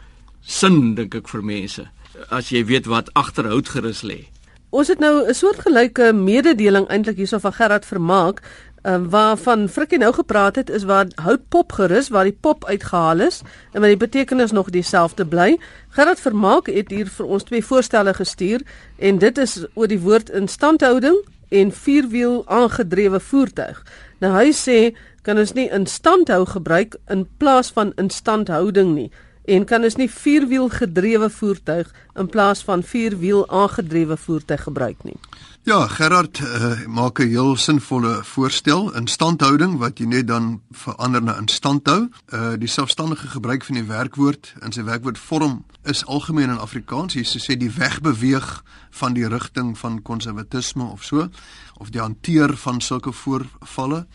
sin 0.41 0.95
dink 0.95 1.15
ek 1.15 1.27
vir 1.27 1.43
mense 1.43 1.87
as 2.29 2.49
jy 2.49 2.65
weet 2.65 2.85
wat 2.85 3.09
agter 3.13 3.47
houtgerus 3.49 4.03
lê. 4.03 4.27
Ons 4.69 4.87
het 4.87 4.99
nou 4.99 5.27
'n 5.27 5.33
soortgelyke 5.33 6.13
mededeling 6.13 6.87
eintlik 6.87 7.17
hierso 7.17 7.37
van 7.37 7.53
Gerard 7.53 7.85
Vermaak 7.85 8.41
uh, 8.83 8.97
waarvan 9.09 9.69
Frikkie 9.69 9.97
nou 9.97 10.13
gepraat 10.13 10.55
het 10.55 10.69
is 10.69 10.83
waar 10.83 11.07
houtpop 11.15 11.71
gerus 11.71 12.09
waar 12.09 12.23
die 12.23 12.37
pop 12.39 12.65
uitgehaal 12.65 13.19
is 13.19 13.41
en 13.71 13.79
maar 13.79 13.89
die 13.89 13.97
betekenis 13.97 14.51
nog 14.51 14.69
dieselfde 14.69 15.25
bly. 15.25 15.57
Gerard 15.89 16.19
Vermaak 16.19 16.67
het 16.67 16.91
hier 16.91 17.07
vir 17.07 17.25
ons 17.25 17.43
twee 17.43 17.65
voorstelle 17.65 18.13
gestuur 18.13 18.61
en 18.97 19.19
dit 19.19 19.37
is 19.37 19.65
oor 19.73 19.87
die 19.87 19.99
woord 19.99 20.29
instandhouding 20.29 21.19
en 21.49 21.71
vierwiel 21.71 22.43
aangedrewe 22.47 23.19
voertuig. 23.19 23.83
Nou 24.19 24.33
hy 24.33 24.51
sê 24.51 24.95
kan 25.21 25.37
ons 25.39 25.53
nie 25.53 25.69
instandhou 25.71 26.45
gebruik 26.45 26.97
in 27.07 27.27
plaas 27.37 27.71
van 27.71 27.93
instandhouding 27.95 28.95
nie 28.95 29.11
en 29.45 29.65
kan 29.65 29.83
ons 29.83 29.95
nie 29.99 30.09
vierwiel 30.09 30.69
gedrewe 30.69 31.29
voertuig 31.29 31.89
in 32.15 32.29
plaas 32.31 32.63
van 32.63 32.83
vierwiel 32.83 33.49
aangedrewe 33.49 34.17
voertuig 34.17 34.63
gebruik 34.63 35.03
nie. 35.03 35.17
Ja, 35.63 35.87
Gerard 35.87 36.39
uh, 36.39 36.85
maak 36.87 37.19
'n 37.19 37.27
heel 37.27 37.55
sinvolle 37.55 38.23
voorstel 38.23 38.93
in 38.95 39.07
standhouding 39.07 39.77
wat 39.77 39.99
jy 39.99 40.05
net 40.05 40.27
dan 40.27 40.61
verander 40.71 41.23
na 41.23 41.37
instandhou. 41.37 42.09
Uh 42.33 42.53
die 42.59 42.67
selfstandige 42.67 43.27
gebruik 43.27 43.63
van 43.63 43.75
die 43.75 43.87
werkwoord 43.87 44.53
in 44.59 44.71
sy 44.71 44.83
werkwoordvorm 44.83 45.63
is 45.83 46.05
algemeen 46.05 46.49
in 46.49 46.59
Afrikaans. 46.59 47.13
Jy 47.13 47.23
sê 47.23 47.57
die 47.57 47.71
wegbeweeg 47.71 48.63
van 48.89 49.13
die 49.13 49.27
rigting 49.27 49.77
van 49.77 50.01
konservatisme 50.01 50.83
of 50.83 51.03
so 51.03 51.29
of 51.77 51.89
die 51.89 52.01
hanteer 52.01 52.57
van 52.57 52.81
sulke 52.81 53.11
voorvalle. 53.11 54.05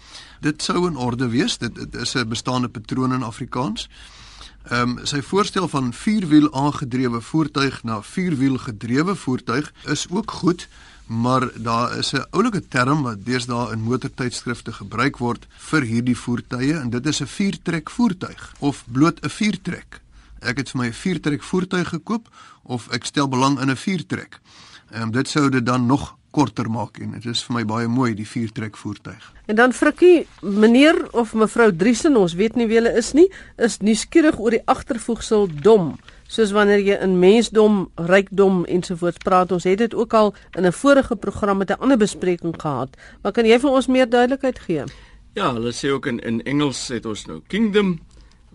Dit 0.40 0.62
sou 0.62 0.86
in 0.86 0.96
orde 0.96 1.28
wees. 1.28 1.58
Dit, 1.58 1.74
dit 1.74 1.94
is 1.94 2.14
'n 2.14 2.28
bestaande 2.28 2.68
patroon 2.68 3.12
in 3.12 3.22
Afrikaans. 3.22 3.88
Ehm 4.68 4.98
um, 4.98 5.06
sy 5.06 5.22
voorstel 5.22 5.68
van 5.68 5.92
vierwiel 5.92 6.52
aangedrewe 6.52 7.20
voertuig 7.20 7.82
na 7.82 8.02
vierwiel 8.02 8.58
gedrewe 8.58 9.14
voertuig 9.16 9.72
is 9.84 10.06
ook 10.10 10.30
goed 10.30 10.68
maar 11.08 11.48
daar 11.54 11.96
is 11.96 12.12
'n 12.12 12.26
oulike 12.30 12.68
term 12.68 13.02
wat 13.02 13.24
deesdae 13.24 13.72
in 13.72 13.80
motortydskrifte 13.80 14.72
gebruik 14.72 15.16
word 15.16 15.46
vir 15.56 15.82
hierdie 15.82 16.16
voertuie 16.16 16.74
en 16.74 16.90
dit 16.90 17.06
is 17.06 17.20
'n 17.20 17.26
viertrek 17.26 17.90
voertuig 17.90 18.54
of 18.58 18.84
bloot 18.92 19.20
'n 19.24 19.28
viertrek. 19.28 20.00
Ek 20.38 20.56
het 20.56 20.70
vir 20.70 20.80
my 20.80 20.86
'n 20.86 20.92
viertrek 20.92 21.42
voertuig 21.42 21.88
gekoop 21.88 22.28
of 22.62 22.88
ek 22.88 23.04
stel 23.04 23.28
belang 23.28 23.60
in 23.60 23.70
'n 23.70 23.76
viertrek. 23.76 24.40
Ehm 24.90 25.02
um, 25.02 25.10
dit 25.10 25.28
sou 25.28 25.50
dit 25.50 25.66
dan 25.66 25.86
nog 25.86 26.16
korter 26.30 26.68
maak 26.70 26.98
en 26.98 27.10
dit 27.16 27.26
is 27.26 27.42
vir 27.46 27.54
my 27.54 27.64
baie 27.64 27.88
mooi 27.88 28.14
die 28.14 28.26
viertrek 28.26 28.76
voertuig. 28.76 29.32
En 29.46 29.56
dan 29.56 29.72
Frikkie, 29.72 30.26
meneer 30.42 31.08
of 31.12 31.34
mevrou 31.34 31.70
Driesen, 31.72 32.16
ons 32.16 32.34
weet 32.34 32.56
nie 32.56 32.66
wie 32.66 32.76
hulle 32.80 32.92
is 32.98 33.14
nie, 33.16 33.28
is 33.56 33.80
nuuskierig 33.80 34.38
oor 34.38 34.50
die 34.50 34.64
agtervoegsel 34.66 35.48
dom 35.62 35.96
soos 36.28 36.52
wanneer 36.52 36.82
jy 36.84 36.96
in 37.04 37.16
mensdom, 37.22 37.86
rykdom 37.96 38.64
ensovoorts 38.68 39.22
praat. 39.24 39.52
Ons 39.56 39.64
het 39.64 39.80
dit 39.80 39.94
ook 39.96 40.14
al 40.14 40.34
in 40.56 40.66
'n 40.66 40.72
vorige 40.72 41.16
program 41.16 41.58
met 41.58 41.70
'n 41.70 41.80
ander 41.80 41.96
bespreking 41.96 42.54
gehad. 42.60 42.96
Maar 43.22 43.32
kan 43.32 43.46
jy 43.46 43.58
vir 43.58 43.70
ons 43.70 43.86
meer 43.86 44.08
duidelikheid 44.08 44.58
gee? 44.58 44.84
Ja, 45.34 45.52
hulle 45.52 45.72
sê 45.72 45.88
ook 45.90 46.06
in 46.06 46.18
in 46.18 46.42
Engels 46.42 46.88
het 46.88 47.06
ons 47.06 47.26
nou 47.26 47.40
kingdom. 47.46 48.00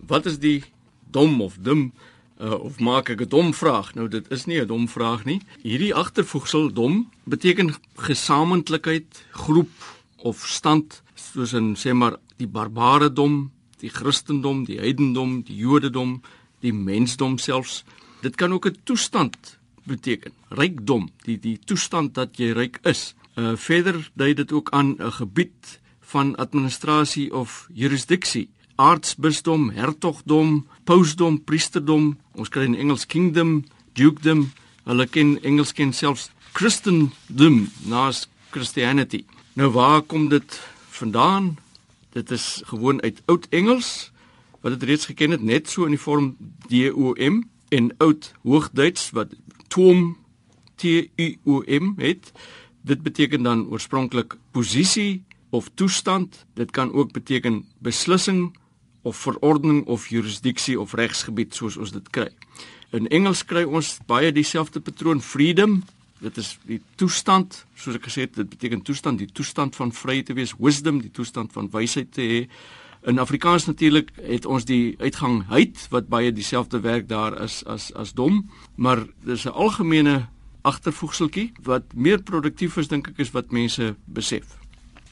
Wat 0.06 0.26
is 0.26 0.38
die 0.38 0.64
dom 1.10 1.40
of 1.40 1.56
dim 1.60 1.92
uh, 2.40 2.58
of 2.60 2.78
maak 2.80 3.08
ek 3.08 3.20
'n 3.20 3.28
dom 3.28 3.54
vraag? 3.54 3.94
Nou 3.94 4.08
dit 4.08 4.30
is 4.30 4.44
nie 4.44 4.60
'n 4.60 4.66
dom 4.66 4.88
vraag 4.88 5.24
nie. 5.24 5.40
Hierdie 5.62 5.94
agtervoegsel 5.94 6.72
dom 6.72 7.10
beteken 7.24 7.74
gesamentlikheid, 7.96 9.24
groep 9.30 9.74
of 10.16 10.46
stand, 10.46 11.02
soos 11.14 11.52
in 11.52 11.76
sê 11.76 11.92
maar 11.92 12.16
die 12.36 12.46
barbare 12.46 13.12
dom, 13.12 13.50
die 13.78 13.90
Christendom, 13.90 14.64
die 14.64 14.78
heidendom, 14.78 15.42
die 15.42 15.56
Jodendom, 15.56 16.22
die 16.60 16.72
mensdom 16.72 17.38
selfs. 17.38 17.84
Dit 18.22 18.36
kan 18.36 18.52
ook 18.52 18.66
'n 18.66 18.76
toestand 18.84 19.58
beteken. 19.84 20.32
Rykdom, 20.48 21.10
die 21.24 21.38
die 21.38 21.58
toestand 21.58 22.14
dat 22.14 22.36
jy 22.36 22.52
ryk 22.52 22.78
is. 22.82 23.14
Uh 23.36 23.56
verder 23.56 24.10
dui 24.14 24.34
dit 24.34 24.52
ook 24.52 24.70
aan 24.70 24.96
'n 24.98 25.12
gebied 25.12 25.80
van 26.00 26.36
administrasie 26.36 27.34
of 27.34 27.68
jurisdiksie. 27.72 28.48
Aartsbisdom, 28.76 29.70
hertogdom, 29.70 30.66
pausdom, 30.84 31.38
priesterdom. 31.44 32.16
Ons 32.34 32.48
kry 32.48 32.66
in 32.66 32.74
Engels 32.74 33.06
kingdom, 33.06 33.64
dukedom. 33.94 34.48
Hulle 34.84 35.06
ken 35.06 35.36
Engels 35.42 35.72
ken 35.72 35.92
selfs 35.92 36.30
Christendom, 36.52 37.68
naas 37.86 38.28
Christianity. 38.50 39.24
Nou 39.54 39.70
waar 39.74 40.02
kom 40.02 40.28
dit 40.28 40.60
vandaan? 40.90 41.56
Dit 42.14 42.30
is 42.30 42.62
gewoon 42.66 43.02
uit 43.02 43.22
Oud 43.26 43.46
Engels 43.50 44.10
wat 44.60 44.78
dit 44.78 44.88
reeds 44.88 45.06
geken 45.06 45.30
het 45.30 45.42
net 45.42 45.68
so 45.68 45.84
in 45.84 45.92
die 45.92 46.00
vorm 46.00 46.36
DOM 46.70 47.42
en 47.68 47.90
oud 47.98 48.30
Hoogduits 48.42 49.10
wat 49.12 49.34
TOM 49.68 50.16
T 50.80 50.84
U 51.16 51.26
O 51.44 51.62
M 51.66 51.94
het. 52.00 52.32
Dit 52.82 53.02
beteken 53.02 53.42
dan 53.42 53.66
oorspronklik 53.68 54.36
posisie 54.50 55.24
of 55.50 55.68
toestand. 55.74 56.46
Dit 56.54 56.70
kan 56.70 56.92
ook 56.92 57.12
beteken 57.12 57.64
beslissing 57.78 58.56
of 59.04 59.20
verordening 59.20 59.84
of 59.86 60.08
jurisdiksie 60.08 60.78
of 60.80 60.94
regsgebied 60.96 61.54
soos 61.54 61.76
ons 61.76 61.92
dit 61.94 62.06
kry. 62.10 62.30
In 62.96 63.08
Engels 63.12 63.42
kry 63.44 63.64
ons 63.64 63.98
baie 64.08 64.32
dieselfde 64.32 64.80
patroon 64.80 65.20
freedom. 65.20 65.82
Dit 66.22 66.38
is 66.40 66.54
die 66.64 66.80
toestand, 67.00 67.64
soos 67.76 67.98
ek 67.98 68.08
gesê 68.08 68.24
het, 68.24 68.36
dit 68.38 68.48
beteken 68.48 68.84
toestand, 68.86 69.20
die 69.20 69.30
toestand 69.30 69.76
van 69.76 69.92
vryheid 69.92 70.30
te 70.30 70.36
wees, 70.38 70.54
wisdom, 70.58 71.02
die 71.02 71.12
toestand 71.12 71.52
van 71.52 71.68
wysheid 71.72 72.12
te 72.14 72.24
hê. 72.24 72.40
In 73.04 73.20
Afrikaans 73.20 73.66
natuurlik 73.68 74.14
het 74.16 74.46
ons 74.48 74.64
die 74.64 74.94
uitgang 75.02 75.42
heid 75.50 75.82
wat 75.92 76.08
baie 76.08 76.32
dieselfde 76.32 76.80
werk 76.80 77.10
daar 77.10 77.36
is 77.44 77.60
as 77.68 77.90
as 77.92 78.14
dom, 78.16 78.46
maar 78.76 79.04
dis 79.26 79.44
'n 79.44 79.52
algemene 79.52 80.28
agtervoegseltjie 80.62 81.52
wat 81.62 81.92
meer 81.94 82.22
produktief 82.22 82.78
is 82.80 82.88
dink 82.88 83.08
ek 83.08 83.18
is 83.18 83.34
wat 83.36 83.52
mense 83.52 83.94
besef. 84.06 84.56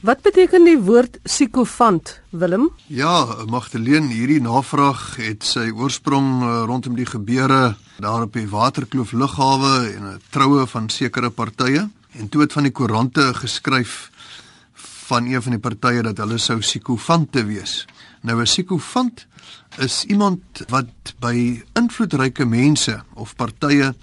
Wat 0.03 0.19
beteken 0.19 0.65
die 0.67 0.79
woord 0.83 1.21
psikofant, 1.23 2.09
Willem? 2.35 2.65
Ja, 2.91 3.23
Magdalene, 3.47 4.09
hierdie 4.11 4.41
navraag 4.43 5.13
het 5.15 5.45
sy 5.47 5.69
oorsprong 5.71 6.41
uh, 6.43 6.49
rondom 6.67 6.97
die 6.99 7.07
gebeure 7.07 7.77
daar 8.03 8.25
op 8.25 8.35
die 8.35 8.49
Waterkloof 8.51 9.13
lughawe 9.15 9.71
en 9.93 10.09
'n 10.09 10.19
troue 10.35 10.65
van 10.67 10.89
sekere 10.89 11.29
partye 11.31 11.87
en 12.19 12.29
toe 12.29 12.41
het 12.41 12.51
van 12.51 12.67
die 12.67 12.75
koerante 12.75 13.31
geskryf 13.33 14.11
van 15.07 15.23
een 15.31 15.41
van 15.41 15.55
die 15.55 15.63
partye 15.63 16.03
dat 16.03 16.19
hulle 16.19 16.37
sou 16.37 16.59
psikofante 16.59 17.45
wees. 17.47 17.87
Nou 18.27 18.41
'n 18.41 18.43
psikofant 18.43 19.25
is 19.79 20.03
iemand 20.03 20.65
wat 20.67 21.15
by 21.19 21.63
invloedryke 21.79 22.45
mense 22.45 23.03
of 23.15 23.35
partye 23.35 23.95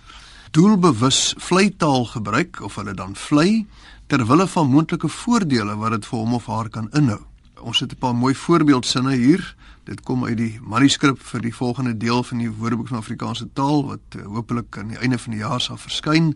doelbewus 0.50 1.35
vleitaal 1.37 2.04
gebruik 2.04 2.62
of 2.62 2.75
hulle 2.75 2.95
dan 2.95 3.14
vlei 3.14 3.66
ter 4.11 4.25
wille 4.26 4.47
van 4.50 4.67
moontlike 4.67 5.09
voordele 5.09 5.76
wat 5.79 5.93
dit 5.95 6.07
vir 6.11 6.19
hom 6.19 6.33
of 6.35 6.47
haar 6.50 6.69
kan 6.75 6.88
inhou. 6.99 7.21
Ons 7.62 7.81
het 7.81 7.93
'n 7.93 7.99
paar 7.99 8.14
mooi 8.14 8.35
voorbeeldsinne 8.35 9.14
hier. 9.14 9.55
Dit 9.85 10.00
kom 10.02 10.25
uit 10.25 10.37
die 10.37 10.59
manuskrip 10.62 11.19
vir 11.23 11.40
die 11.40 11.55
volgende 11.55 11.97
deel 11.97 12.23
van 12.23 12.38
die 12.38 12.50
Woordeboek 12.50 12.88
van 12.88 12.97
Afrikaanse 12.97 13.49
taal 13.52 13.87
wat 13.87 14.00
uh, 14.17 14.23
hopelik 14.25 14.79
aan 14.79 14.88
die 14.88 14.99
einde 14.99 15.19
van 15.19 15.31
die 15.31 15.40
jaar 15.40 15.61
sal 15.61 15.76
verskyn. 15.76 16.35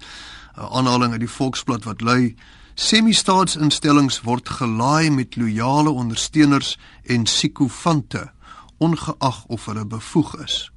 'n 0.57 0.69
Aanhaling 0.71 1.12
uit 1.12 1.21
die 1.21 1.28
Volksblad 1.28 1.85
wat 1.85 2.00
lui 2.00 2.37
Semi-staatsinstellings 2.75 4.21
word 4.23 4.49
gelaai 4.49 5.11
met 5.11 5.37
loyale 5.37 5.90
ondersteuners 5.90 6.78
en 7.02 7.23
psikofante 7.23 8.31
ongeag 8.78 9.45
of 9.47 9.64
hulle 9.66 9.85
bevoeg 9.85 10.45
is. 10.45 10.74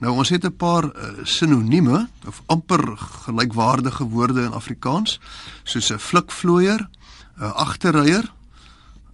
Nou 0.00 0.14
ons 0.16 0.28
het 0.28 0.44
'n 0.44 0.56
paar 0.56 0.84
uh, 0.84 1.08
sinonieme 1.22 2.08
of 2.26 2.42
amper 2.46 2.96
gelykwaardige 2.96 4.04
woorde 4.04 4.42
in 4.42 4.52
Afrikaans 4.52 5.20
soos 5.62 5.92
'n 5.92 5.98
flikvlooier, 5.98 6.88
'n 7.38 7.42
agterryer, 7.42 8.32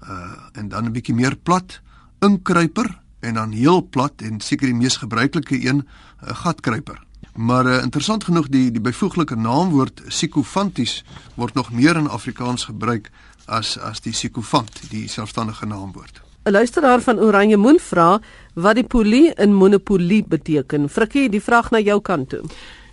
uh 0.02 0.31
en 0.52 0.69
dan 0.69 0.85
'n 0.85 0.93
bietjie 0.93 1.14
meer 1.14 1.37
plat, 1.37 1.81
inkruiper 2.19 3.00
en 3.21 3.35
dan 3.35 3.50
heel 3.50 3.88
plat 3.88 4.12
en 4.16 4.40
seker 4.40 4.66
die 4.66 4.75
mees 4.75 4.97
gebruikelike 4.97 5.66
een, 5.66 5.88
'n 6.23 6.35
gatkruiper. 6.35 7.02
Maar 7.35 7.66
uh, 7.66 7.83
interessant 7.83 8.25
genoeg 8.25 8.49
die 8.49 8.71
die 8.71 8.81
byvoeglike 8.81 9.35
naamwoord 9.35 10.05
psicofanties 10.09 11.05
word 11.35 11.55
nog 11.55 11.73
meer 11.73 11.97
in 11.97 12.09
Afrikaans 12.09 12.64
gebruik 12.64 13.11
as 13.45 13.78
as 13.78 14.00
die 14.00 14.12
psicofant, 14.12 14.90
die 14.90 15.09
selfstandige 15.09 15.66
naamwoord. 15.66 16.25
'n 16.46 16.52
Luisteraar 16.52 17.00
van 17.02 17.18
Oranje 17.18 17.56
Moon 17.56 17.78
vra 17.82 18.20
wat 18.54 18.76
die 18.78 18.86
polie 18.86 19.32
in 19.34 19.54
monopolie 19.54 20.22
beteken. 20.28 20.88
Frikkie, 20.88 21.26
die 21.28 21.42
vraag 21.42 21.72
na 21.74 21.80
jou 21.82 22.00
kant 22.00 22.28
toe. 22.28 22.42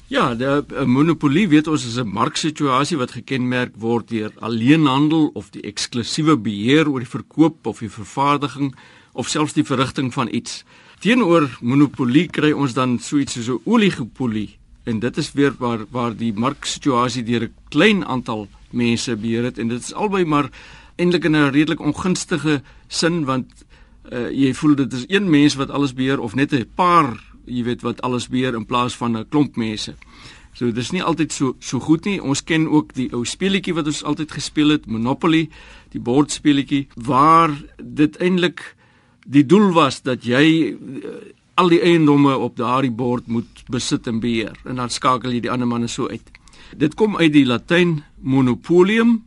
Ja, 0.07 0.33
'n 0.33 0.89
monopolie 0.89 1.47
weet 1.47 1.67
ons 1.67 1.85
is 1.85 1.99
'n 1.99 2.07
marksituasie 2.07 2.97
wat 2.97 3.11
gekenmerk 3.11 3.73
word 3.77 4.09
deur 4.09 4.31
alleenhandel 4.39 5.29
of 5.33 5.49
die 5.49 5.61
eksklusiewe 5.61 6.37
beheer 6.37 6.89
oor 6.89 6.99
die 6.99 7.09
verkoop 7.17 7.67
of 7.67 7.79
die 7.79 7.89
vervaardiging 7.89 8.75
of 9.13 9.27
selfs 9.27 9.53
die 9.53 9.63
verrigting 9.63 10.13
van 10.13 10.27
iets. 10.31 10.63
Teenoor 10.99 11.57
monopolie 11.61 12.27
kry 12.27 12.51
ons 12.51 12.73
dan 12.73 12.99
so 12.99 13.17
iets 13.17 13.33
soos 13.33 13.49
'n 13.49 13.61
oligopolie 13.65 14.57
en 14.83 14.99
dit 14.99 15.17
is 15.17 15.31
weer 15.33 15.53
waar 15.59 15.85
waar 15.91 16.15
die 16.15 16.33
marksituasie 16.33 17.23
deur 17.23 17.43
'n 17.43 17.53
klein 17.69 18.05
aantal 18.05 18.47
mense 18.71 19.15
beheer 19.15 19.43
het 19.43 19.57
en 19.57 19.67
dit 19.67 19.79
is 19.79 19.93
albei 19.93 20.25
maar 20.25 20.49
eintlik 20.95 21.23
in 21.25 21.35
'n 21.35 21.51
redelik 21.51 21.79
ongunstige 21.79 22.61
sin 22.93 23.23
want 23.25 23.65
uh, 24.11 24.29
jy 24.29 24.53
voel 24.53 24.75
dit 24.83 24.93
is 24.93 25.05
een 25.07 25.29
mens 25.29 25.57
wat 25.59 25.71
alles 25.73 25.93
beheer 25.97 26.19
of 26.19 26.35
net 26.35 26.53
'n 26.53 26.69
paar 26.75 27.17
jy 27.45 27.63
weet 27.63 27.81
wat 27.81 28.01
alles 28.01 28.29
beheer 28.31 28.55
in 28.55 28.65
plaas 28.65 28.95
van 28.95 29.17
'n 29.17 29.29
klomp 29.29 29.55
mense. 29.55 29.95
So 30.53 30.71
dis 30.71 30.91
nie 30.91 31.03
altyd 31.03 31.31
so 31.31 31.55
so 31.59 31.79
goed 31.79 32.05
nie. 32.05 32.21
Ons 32.21 32.43
ken 32.43 32.67
ook 32.69 32.93
die 32.93 33.09
ou 33.13 33.25
speletjie 33.25 33.73
wat 33.73 33.85
ons 33.85 34.03
altyd 34.03 34.31
gespeel 34.31 34.69
het, 34.69 34.85
Monopoly, 34.85 35.49
die 35.91 35.99
bordspeletjie 35.99 36.87
waar 36.95 37.51
dit 37.77 38.17
eintlik 38.17 38.75
die 39.25 39.45
doel 39.45 39.71
was 39.73 40.01
dat 40.01 40.23
jy 40.23 40.75
uh, 40.75 41.09
al 41.55 41.69
die 41.69 41.81
eiendomme 41.81 42.37
op 42.37 42.57
daardie 42.57 42.91
bord 42.91 43.27
moet 43.27 43.63
besit 43.69 44.07
en 44.07 44.19
beheer 44.19 44.57
en 44.65 44.75
dan 44.75 44.89
skakel 44.89 45.31
jy 45.31 45.39
die 45.39 45.51
ander 45.51 45.67
manne 45.67 45.87
so 45.87 46.07
uit. 46.07 46.31
Dit 46.77 46.95
kom 46.95 47.17
uit 47.17 47.33
die 47.33 47.45
Latyn 47.45 48.03
monopolium 48.21 49.23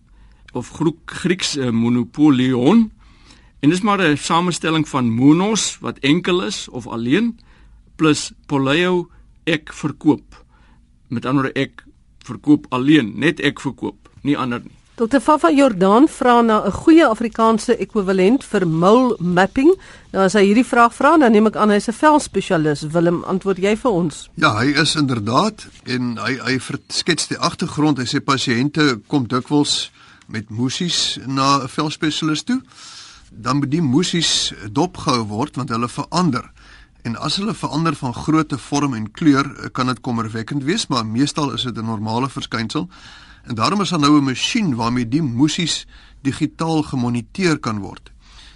of 0.52 0.72
Grieks 1.06 1.56
uh, 1.56 1.70
monopolion 1.70 2.90
en 3.60 3.70
dis 3.70 3.80
maar 3.80 4.00
'n 4.00 4.16
samestelling 4.16 4.88
van 4.88 5.10
monos 5.10 5.78
wat 5.80 5.98
enkel 5.98 6.42
is 6.42 6.68
of 6.68 6.86
alleen 6.86 7.38
plus 7.96 8.32
poleo 8.46 9.08
ek 9.44 9.72
verkoop. 9.72 10.44
Met 11.08 11.26
ander 11.26 11.42
woorde 11.42 11.60
ek 11.60 11.84
verkoop 12.18 12.66
alleen, 12.68 13.12
net 13.18 13.40
ek 13.40 13.60
verkoop, 13.60 14.08
nie 14.22 14.36
ander 14.36 14.60
nie. 14.60 14.74
Dr. 14.96 15.20
Fafa 15.20 15.50
Jordan 15.52 16.08
vra 16.08 16.40
na 16.42 16.64
'n 16.64 16.72
goeie 16.72 17.04
Afrikaanse 17.06 17.76
ekwivalent 17.76 18.44
vir 18.44 18.66
mole 18.66 19.16
mapping. 19.20 19.74
Nou 20.12 20.24
as 20.24 20.32
hy 20.32 20.44
hierdie 20.46 20.64
vraag 20.64 20.94
vra, 20.94 21.18
dan 21.18 21.32
neem 21.32 21.46
ek 21.46 21.56
aan 21.56 21.70
hy's 21.70 21.88
'n 21.88 21.92
velspesialis. 21.92 22.82
Willem, 22.92 23.22
antwoord 23.24 23.58
jy 23.58 23.76
vir 23.76 23.90
ons? 23.90 24.30
Ja, 24.34 24.56
hy 24.56 24.72
is 24.80 24.94
inderdaad 24.94 25.66
en 25.84 26.16
hy 26.16 26.38
hy 26.38 26.58
skets 26.88 27.26
die 27.26 27.38
agtergrond. 27.38 27.98
Hy 27.98 28.04
sê 28.04 28.20
pasiënte 28.24 29.00
kom 29.06 29.26
dikwels 29.26 29.90
met 30.28 30.50
musies 30.50 31.18
na 31.26 31.58
'n 31.62 31.68
velspesialis 31.68 32.42
toe. 32.42 32.62
Dan 33.30 33.56
moet 33.56 33.70
die 33.70 33.82
musies 33.82 34.52
dopgehou 34.70 35.24
word 35.26 35.56
want 35.56 35.68
hulle 35.74 35.88
verander. 35.88 36.50
En 37.06 37.14
as 37.16 37.36
hulle 37.36 37.54
verander 37.54 37.94
van 37.94 38.14
grootte, 38.14 38.58
vorm 38.58 38.94
en 38.94 39.10
kleur, 39.10 39.46
eh, 39.46 39.70
kan 39.72 39.86
dit 39.86 40.00
kommerwekkend 40.00 40.64
wees, 40.64 40.86
maar 40.86 41.06
meestal 41.06 41.52
is 41.52 41.62
dit 41.62 41.76
'n 41.78 41.84
normale 41.84 42.28
verskynsel. 42.28 42.88
En 43.44 43.54
daarom 43.54 43.80
is 43.80 43.88
daar 43.88 44.00
nou 44.00 44.18
'n 44.18 44.24
masjien 44.24 44.74
waarmee 44.74 45.08
die 45.08 45.22
musies 45.22 45.86
digitaal 46.22 46.82
gemoniteer 46.82 47.58
kan 47.58 47.78
word. 47.78 48.10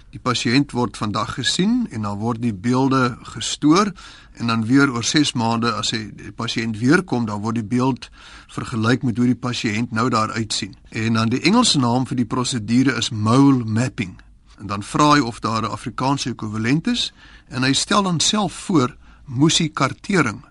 Die 0.09 0.19
pasiënt 0.19 0.71
word 0.71 0.97
vandag 0.97 1.33
gesien 1.33 1.87
en 1.89 2.01
dan 2.01 2.17
word 2.17 2.41
die 2.41 2.53
beelde 2.53 3.17
gestoor 3.21 3.93
en 4.33 4.47
dan 4.47 4.65
weer 4.65 4.91
oor 4.91 5.03
6 5.03 5.33
maande 5.33 5.71
as 5.71 5.91
hy 5.91 6.11
die 6.15 6.31
pasiënt 6.31 6.77
weer 6.77 7.03
kom, 7.03 7.25
dan 7.25 7.41
word 7.41 7.55
die 7.55 7.63
beeld 7.63 8.09
vergelyk 8.47 9.03
met 9.03 9.17
hoe 9.17 9.25
die 9.25 9.35
pasiënt 9.35 9.91
nou 9.91 10.09
daar 10.09 10.31
uitsien. 10.31 10.75
En 10.89 11.13
dan 11.13 11.29
die 11.29 11.41
Engelse 11.41 11.79
naam 11.79 12.07
vir 12.07 12.15
die 12.15 12.25
prosedure 12.25 12.97
is 12.97 13.09
mole 13.09 13.63
mapping 13.63 14.19
en 14.61 14.67
dan 14.67 14.83
vra 14.85 15.13
hy 15.15 15.19
of 15.25 15.39
daar 15.39 15.61
'n 15.61 15.73
Afrikaanse 15.73 16.29
ekwivalent 16.29 16.87
is 16.87 17.13
en 17.49 17.63
hy 17.63 17.73
stel 17.73 18.03
dan 18.03 18.19
self 18.19 18.53
voor 18.53 18.95
musiekartering. 19.25 20.45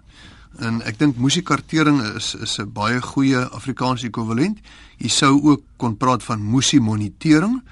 En 0.58 0.82
ek 0.82 0.98
dink 0.98 1.16
musiekartering 1.16 2.02
is 2.16 2.34
is 2.34 2.58
'n 2.58 2.72
baie 2.72 3.00
goeie 3.02 3.44
Afrikaanse 3.44 4.06
ekwivalent. 4.06 4.58
Jy 4.96 5.08
sou 5.08 5.42
ook 5.42 5.62
kon 5.76 5.96
praat 5.96 6.22
van 6.22 6.50
musiemonitering, 6.50 7.62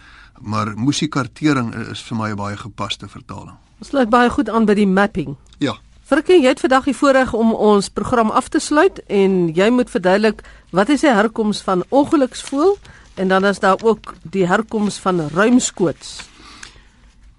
maar 0.40 0.76
musiekartering 0.76 1.74
is 1.74 2.02
vir 2.02 2.16
my 2.16 2.30
'n 2.30 2.36
baie 2.36 2.56
gepaste 2.56 3.08
vertaling. 3.08 3.56
Ons 3.78 3.88
sluit 3.88 4.08
baie 4.08 4.30
goed 4.30 4.48
aan 4.48 4.64
by 4.64 4.74
die 4.74 4.86
mapping. 4.86 5.36
Ja. 5.58 5.76
Virkie, 6.02 6.40
jy 6.40 6.48
het 6.48 6.60
vandag 6.60 6.84
die 6.84 6.96
voorreg 6.96 7.34
om 7.34 7.52
ons 7.52 7.88
program 7.88 8.30
af 8.30 8.48
te 8.48 8.58
sluit 8.58 9.02
en 9.06 9.52
jy 9.54 9.70
moet 9.70 9.90
verduidelik 9.90 10.42
wat 10.70 10.88
is 10.88 11.00
die 11.00 11.10
herkoms 11.10 11.60
van 11.60 11.84
ongeluksvoel? 11.88 12.78
En 13.14 13.28
dan 13.28 13.44
is 13.44 13.58
daar 13.58 13.76
ook 13.82 14.14
die 14.22 14.46
herkoms 14.46 14.98
van 14.98 15.28
ruimskoots. 15.28 16.27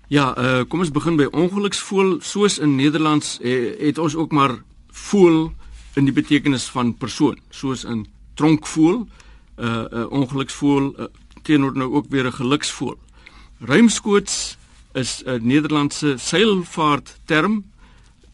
Ja, 0.10 0.32
uh, 0.34 0.64
kom 0.66 0.82
ons 0.82 0.90
begin 0.90 1.20
by 1.20 1.28
ongeluksvoel. 1.38 2.16
Soos 2.26 2.56
in 2.58 2.72
Nederlands 2.80 3.36
uh, 3.46 3.76
het 3.78 4.00
ons 4.02 4.16
ook 4.18 4.32
maar 4.34 4.56
voel 4.90 5.52
in 5.94 6.08
die 6.08 6.14
betekenis 6.14 6.66
van 6.74 6.96
persoon, 6.98 7.38
soos 7.54 7.84
in 7.86 8.08
tronkvoel, 8.34 9.04
'n 9.06 9.06
uh, 9.62 9.84
uh, 9.94 10.06
ongeluksvoel 10.10 10.88
uh, 10.98 11.06
teenoor 11.46 11.78
nou 11.78 11.94
ook 11.94 12.10
weer 12.10 12.26
'n 12.26 12.34
geluksvoel. 12.42 12.98
Ruimskoots 13.60 14.58
is 14.94 15.22
'n 15.26 15.46
Nederlandse 15.46 16.16
seilvaart 16.18 17.20
term. 17.26 17.64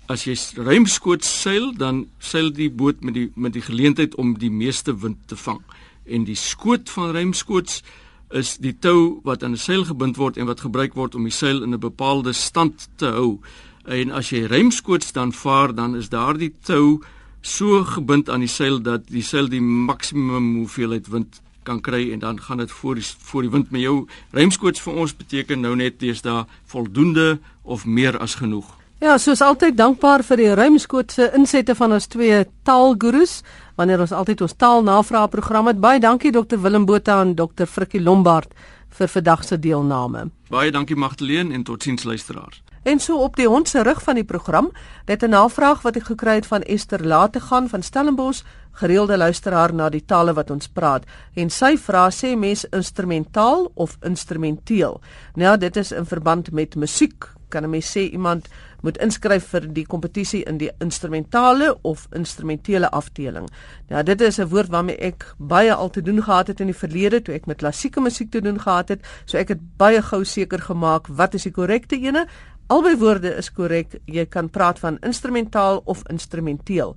As 0.08 0.24
jy 0.24 0.36
ruimskoots 0.56 1.42
seil, 1.42 1.74
dan 1.74 2.08
seil 2.20 2.54
die 2.54 2.72
boot 2.72 3.04
met 3.04 3.14
die 3.14 3.32
met 3.36 3.54
die 3.54 3.62
geleentheid 3.62 4.16
om 4.16 4.38
die 4.38 4.52
meeste 4.52 4.96
wind 5.00 5.18
te 5.28 5.36
vang 5.36 5.62
en 6.06 6.24
die 6.24 6.36
skoot 6.36 6.90
van 6.90 7.12
ruimskoots 7.12 7.84
is 8.30 8.58
die 8.58 8.74
tou 8.80 9.20
wat 9.24 9.44
aan 9.44 9.52
'n 9.52 9.58
seil 9.58 9.86
gebind 9.86 10.18
word 10.18 10.38
en 10.38 10.46
wat 10.46 10.62
gebruik 10.62 10.94
word 10.94 11.16
om 11.16 11.24
die 11.24 11.32
seil 11.32 11.64
in 11.64 11.74
'n 11.74 11.80
bepaalde 11.80 12.34
stand 12.34 12.88
te 12.96 13.06
hou. 13.06 13.40
En 13.86 14.12
as 14.12 14.30
jy 14.30 14.46
ruimskoots 14.46 15.12
dan 15.12 15.34
vaar, 15.34 15.76
dan 15.76 15.96
is 15.96 16.10
daardie 16.10 16.54
tou 16.64 17.02
so 17.42 17.84
gebind 17.84 18.30
aan 18.30 18.40
die 18.40 18.50
seil 18.50 18.82
dat 18.82 19.08
die 19.08 19.22
seil 19.22 19.48
die 19.48 19.62
maksimum 19.62 20.56
hoeveelheid 20.56 21.08
wind 21.08 21.42
kan 21.64 21.82
kry 21.82 22.12
en 22.12 22.20
dan 22.20 22.42
gaan 22.42 22.58
dit 22.58 22.72
voor 22.72 22.96
die 22.96 23.06
voor 23.20 23.42
die 23.42 23.52
wind 23.52 23.72
met 23.72 23.82
jou. 23.82 24.08
Ruimskoots 24.32 24.82
vir 24.82 24.94
ons 24.94 25.16
beteken 25.18 25.62
nou 25.62 25.76
net 25.76 26.00
deesdae 26.00 26.46
voldoende 26.66 27.40
of 27.62 27.86
meer 27.86 28.18
as 28.20 28.36
genoeg. 28.36 28.85
Ja, 29.04 29.18
soos 29.20 29.42
altyd 29.44 29.76
dankbaar 29.76 30.22
vir 30.24 30.40
die 30.40 30.52
ruimskootse 30.56 31.26
insette 31.36 31.74
van 31.76 31.92
ons 31.98 32.06
twee 32.08 32.38
taalgurus 32.64 33.42
wanneer 33.76 34.00
ons 34.06 34.14
altyd 34.16 34.46
ons 34.46 34.56
taalnavraag 34.56 35.34
program 35.34 35.68
het. 35.68 35.82
Baie 35.84 36.00
dankie 36.00 36.32
Dr 36.32 36.62
Willem 36.64 36.86
Botha 36.88 37.18
en 37.22 37.34
Dr 37.36 37.68
Frikkie 37.68 38.00
Lombard 38.00 38.56
vir 38.96 39.12
vandag 39.12 39.44
se 39.44 39.60
deelname. 39.60 40.30
Baie 40.50 40.72
dankie 40.72 40.96
Magdalene 40.96 41.54
en 41.54 41.68
totsiens 41.68 42.08
luisteraars. 42.08 42.62
En 42.86 43.00
so 43.00 43.18
op 43.18 43.36
die 43.36 43.48
hond 43.50 43.68
se 43.68 43.82
rug 43.84 44.00
van 44.04 44.16
die 44.16 44.24
program, 44.24 44.72
dit 45.06 45.24
'n 45.24 45.30
navraag 45.30 45.82
wat 45.82 45.96
ek 45.96 46.04
gekry 46.04 46.36
het 46.36 46.46
van 46.46 46.62
Esther 46.62 47.06
Lategan 47.06 47.70
van 47.70 47.82
Stellenbosch, 47.82 48.44
gereelde 48.72 49.18
luisteraar 49.18 49.74
na 49.74 49.90
die 49.90 50.06
tale 50.06 50.34
wat 50.34 50.50
ons 50.50 50.68
praat. 50.68 51.04
En 51.34 51.50
sy 51.50 51.78
vra 51.78 52.10
sê 52.10 52.38
mens 52.38 52.66
instrumentaal 52.66 53.72
of 53.74 53.98
instrumenteel? 54.02 55.02
Nou 55.36 55.58
dit 55.58 55.76
is 55.76 55.92
in 55.92 56.06
verband 56.06 56.52
met 56.52 56.76
musiek. 56.76 57.34
Kan 57.50 57.64
'n 57.64 57.70
mens 57.70 57.98
sê 57.98 58.12
iemand 58.12 58.48
moet 58.86 59.00
inskryf 59.02 59.48
vir 59.50 59.66
die 59.74 59.86
kompetisie 59.90 60.44
in 60.46 60.60
die 60.62 60.70
instrumentale 60.84 61.72
of 61.82 62.06
instrumentele 62.16 62.92
afdeling. 62.94 63.50
Nou 63.90 64.04
dit 64.04 64.22
is 64.22 64.40
'n 64.40 64.50
woord 64.50 64.70
waarmee 64.70 64.98
ek 64.98 65.36
baie 65.38 65.74
al 65.74 65.90
te 65.90 66.02
doen 66.02 66.24
gehad 66.24 66.48
het 66.48 66.60
in 66.60 66.68
die 66.68 66.82
verlede 66.84 67.22
toe 67.22 67.36
ek 67.36 67.46
met 67.46 67.58
klassieke 67.58 68.02
musiek 68.02 68.32
te 68.32 68.42
doen 68.42 68.60
gehad 68.60 68.90
het, 68.90 69.02
so 69.26 69.38
ek 69.38 69.48
het 69.48 69.78
baie 69.78 70.02
gou 70.02 70.24
seker 70.24 70.60
gemaak 70.60 71.08
wat 71.08 71.34
is 71.34 71.44
die 71.44 71.52
korrekte 71.52 71.96
ene. 71.96 72.28
Albei 72.68 72.96
woorde 72.98 73.36
is 73.38 73.52
korrek. 73.52 74.00
Jy 74.06 74.26
kan 74.26 74.50
praat 74.50 74.80
van 74.80 74.98
instrumentaal 75.02 75.82
of 75.86 76.02
instrumenteel. 76.10 76.96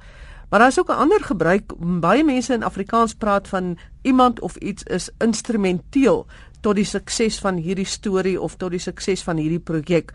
Maar 0.48 0.58
daar 0.58 0.68
is 0.68 0.78
ook 0.78 0.88
'n 0.88 1.00
ander 1.04 1.24
gebruik. 1.24 1.72
Baie 2.00 2.24
mense 2.24 2.54
in 2.54 2.62
Afrikaans 2.62 3.14
praat 3.14 3.48
van 3.48 3.78
iemand 4.02 4.40
of 4.40 4.56
iets 4.56 4.82
is 4.82 5.10
instrumenteel 5.18 6.26
tot 6.60 6.74
die 6.74 6.84
sukses 6.84 7.38
van 7.38 7.56
hierdie 7.56 7.86
storie 7.86 8.40
of 8.40 8.56
tot 8.56 8.70
die 8.70 8.82
sukses 8.82 9.22
van 9.22 9.36
hierdie 9.36 9.62
projek. 9.62 10.12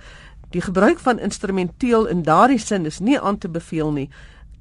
Die 0.53 0.61
gebruik 0.61 0.99
van 0.99 1.19
instrumenteel 1.19 2.05
in 2.05 2.21
daardie 2.23 2.59
sin 2.61 2.85
is 2.85 2.99
nie 2.99 3.19
aan 3.19 3.37
te 3.37 3.49
beveel 3.49 3.91
nie. 3.91 4.09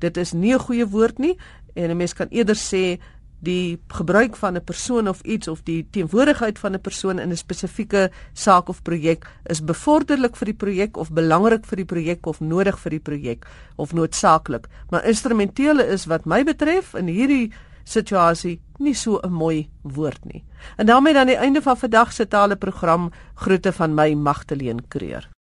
Dit 0.01 0.17
is 0.17 0.33
nie 0.33 0.55
'n 0.55 0.59
goeie 0.59 0.87
woord 0.89 1.19
nie 1.19 1.37
en 1.75 1.91
'n 1.91 1.97
mens 1.97 2.15
kan 2.15 2.29
eerder 2.31 2.57
sê 2.57 2.99
die 3.43 3.79
gebruik 3.89 4.37
van 4.37 4.57
'n 4.57 4.65
persoon 4.65 5.09
of 5.09 5.21
iets 5.21 5.49
of 5.49 5.63
die 5.63 5.87
teenwoordigheid 5.91 6.59
van 6.59 6.73
'n 6.73 6.81
persoon 6.81 7.19
in 7.19 7.31
'n 7.31 7.37
spesifieke 7.37 8.11
saak 8.33 8.69
of 8.69 8.83
projek 8.83 9.27
is 9.45 9.65
bevorderlik 9.65 10.37
vir 10.37 10.47
die 10.47 10.61
projek 10.65 10.97
of 10.97 11.11
belangrik 11.11 11.67
vir 11.67 11.77
die 11.77 11.85
projek 11.85 12.27
of 12.27 12.41
nodig 12.41 12.79
vir 12.79 12.91
die 12.91 13.01
projek 13.01 13.47
of 13.77 13.93
noodsaaklik. 13.93 14.69
Maar 14.91 15.05
instrumentele 15.05 15.87
is 15.87 16.07
wat 16.07 16.25
my 16.25 16.45
betref 16.45 16.95
in 16.95 17.07
hierdie 17.07 17.53
situasie 17.85 18.61
nie 18.79 18.95
so 18.95 19.21
'n 19.23 19.33
mooi 19.33 19.69
woord 19.83 20.25
nie. 20.25 20.45
En 20.77 20.87
daarmee 20.87 21.13
dan 21.13 21.27
die 21.27 21.37
einde 21.37 21.63
van 21.63 21.77
vandag 21.77 22.13
se 22.13 22.29
tale 22.29 22.57
program. 22.57 23.11
Groete 23.35 23.73
van 23.73 23.95
my 23.95 24.15
Magtleen 24.15 24.89
Creer. 24.89 25.29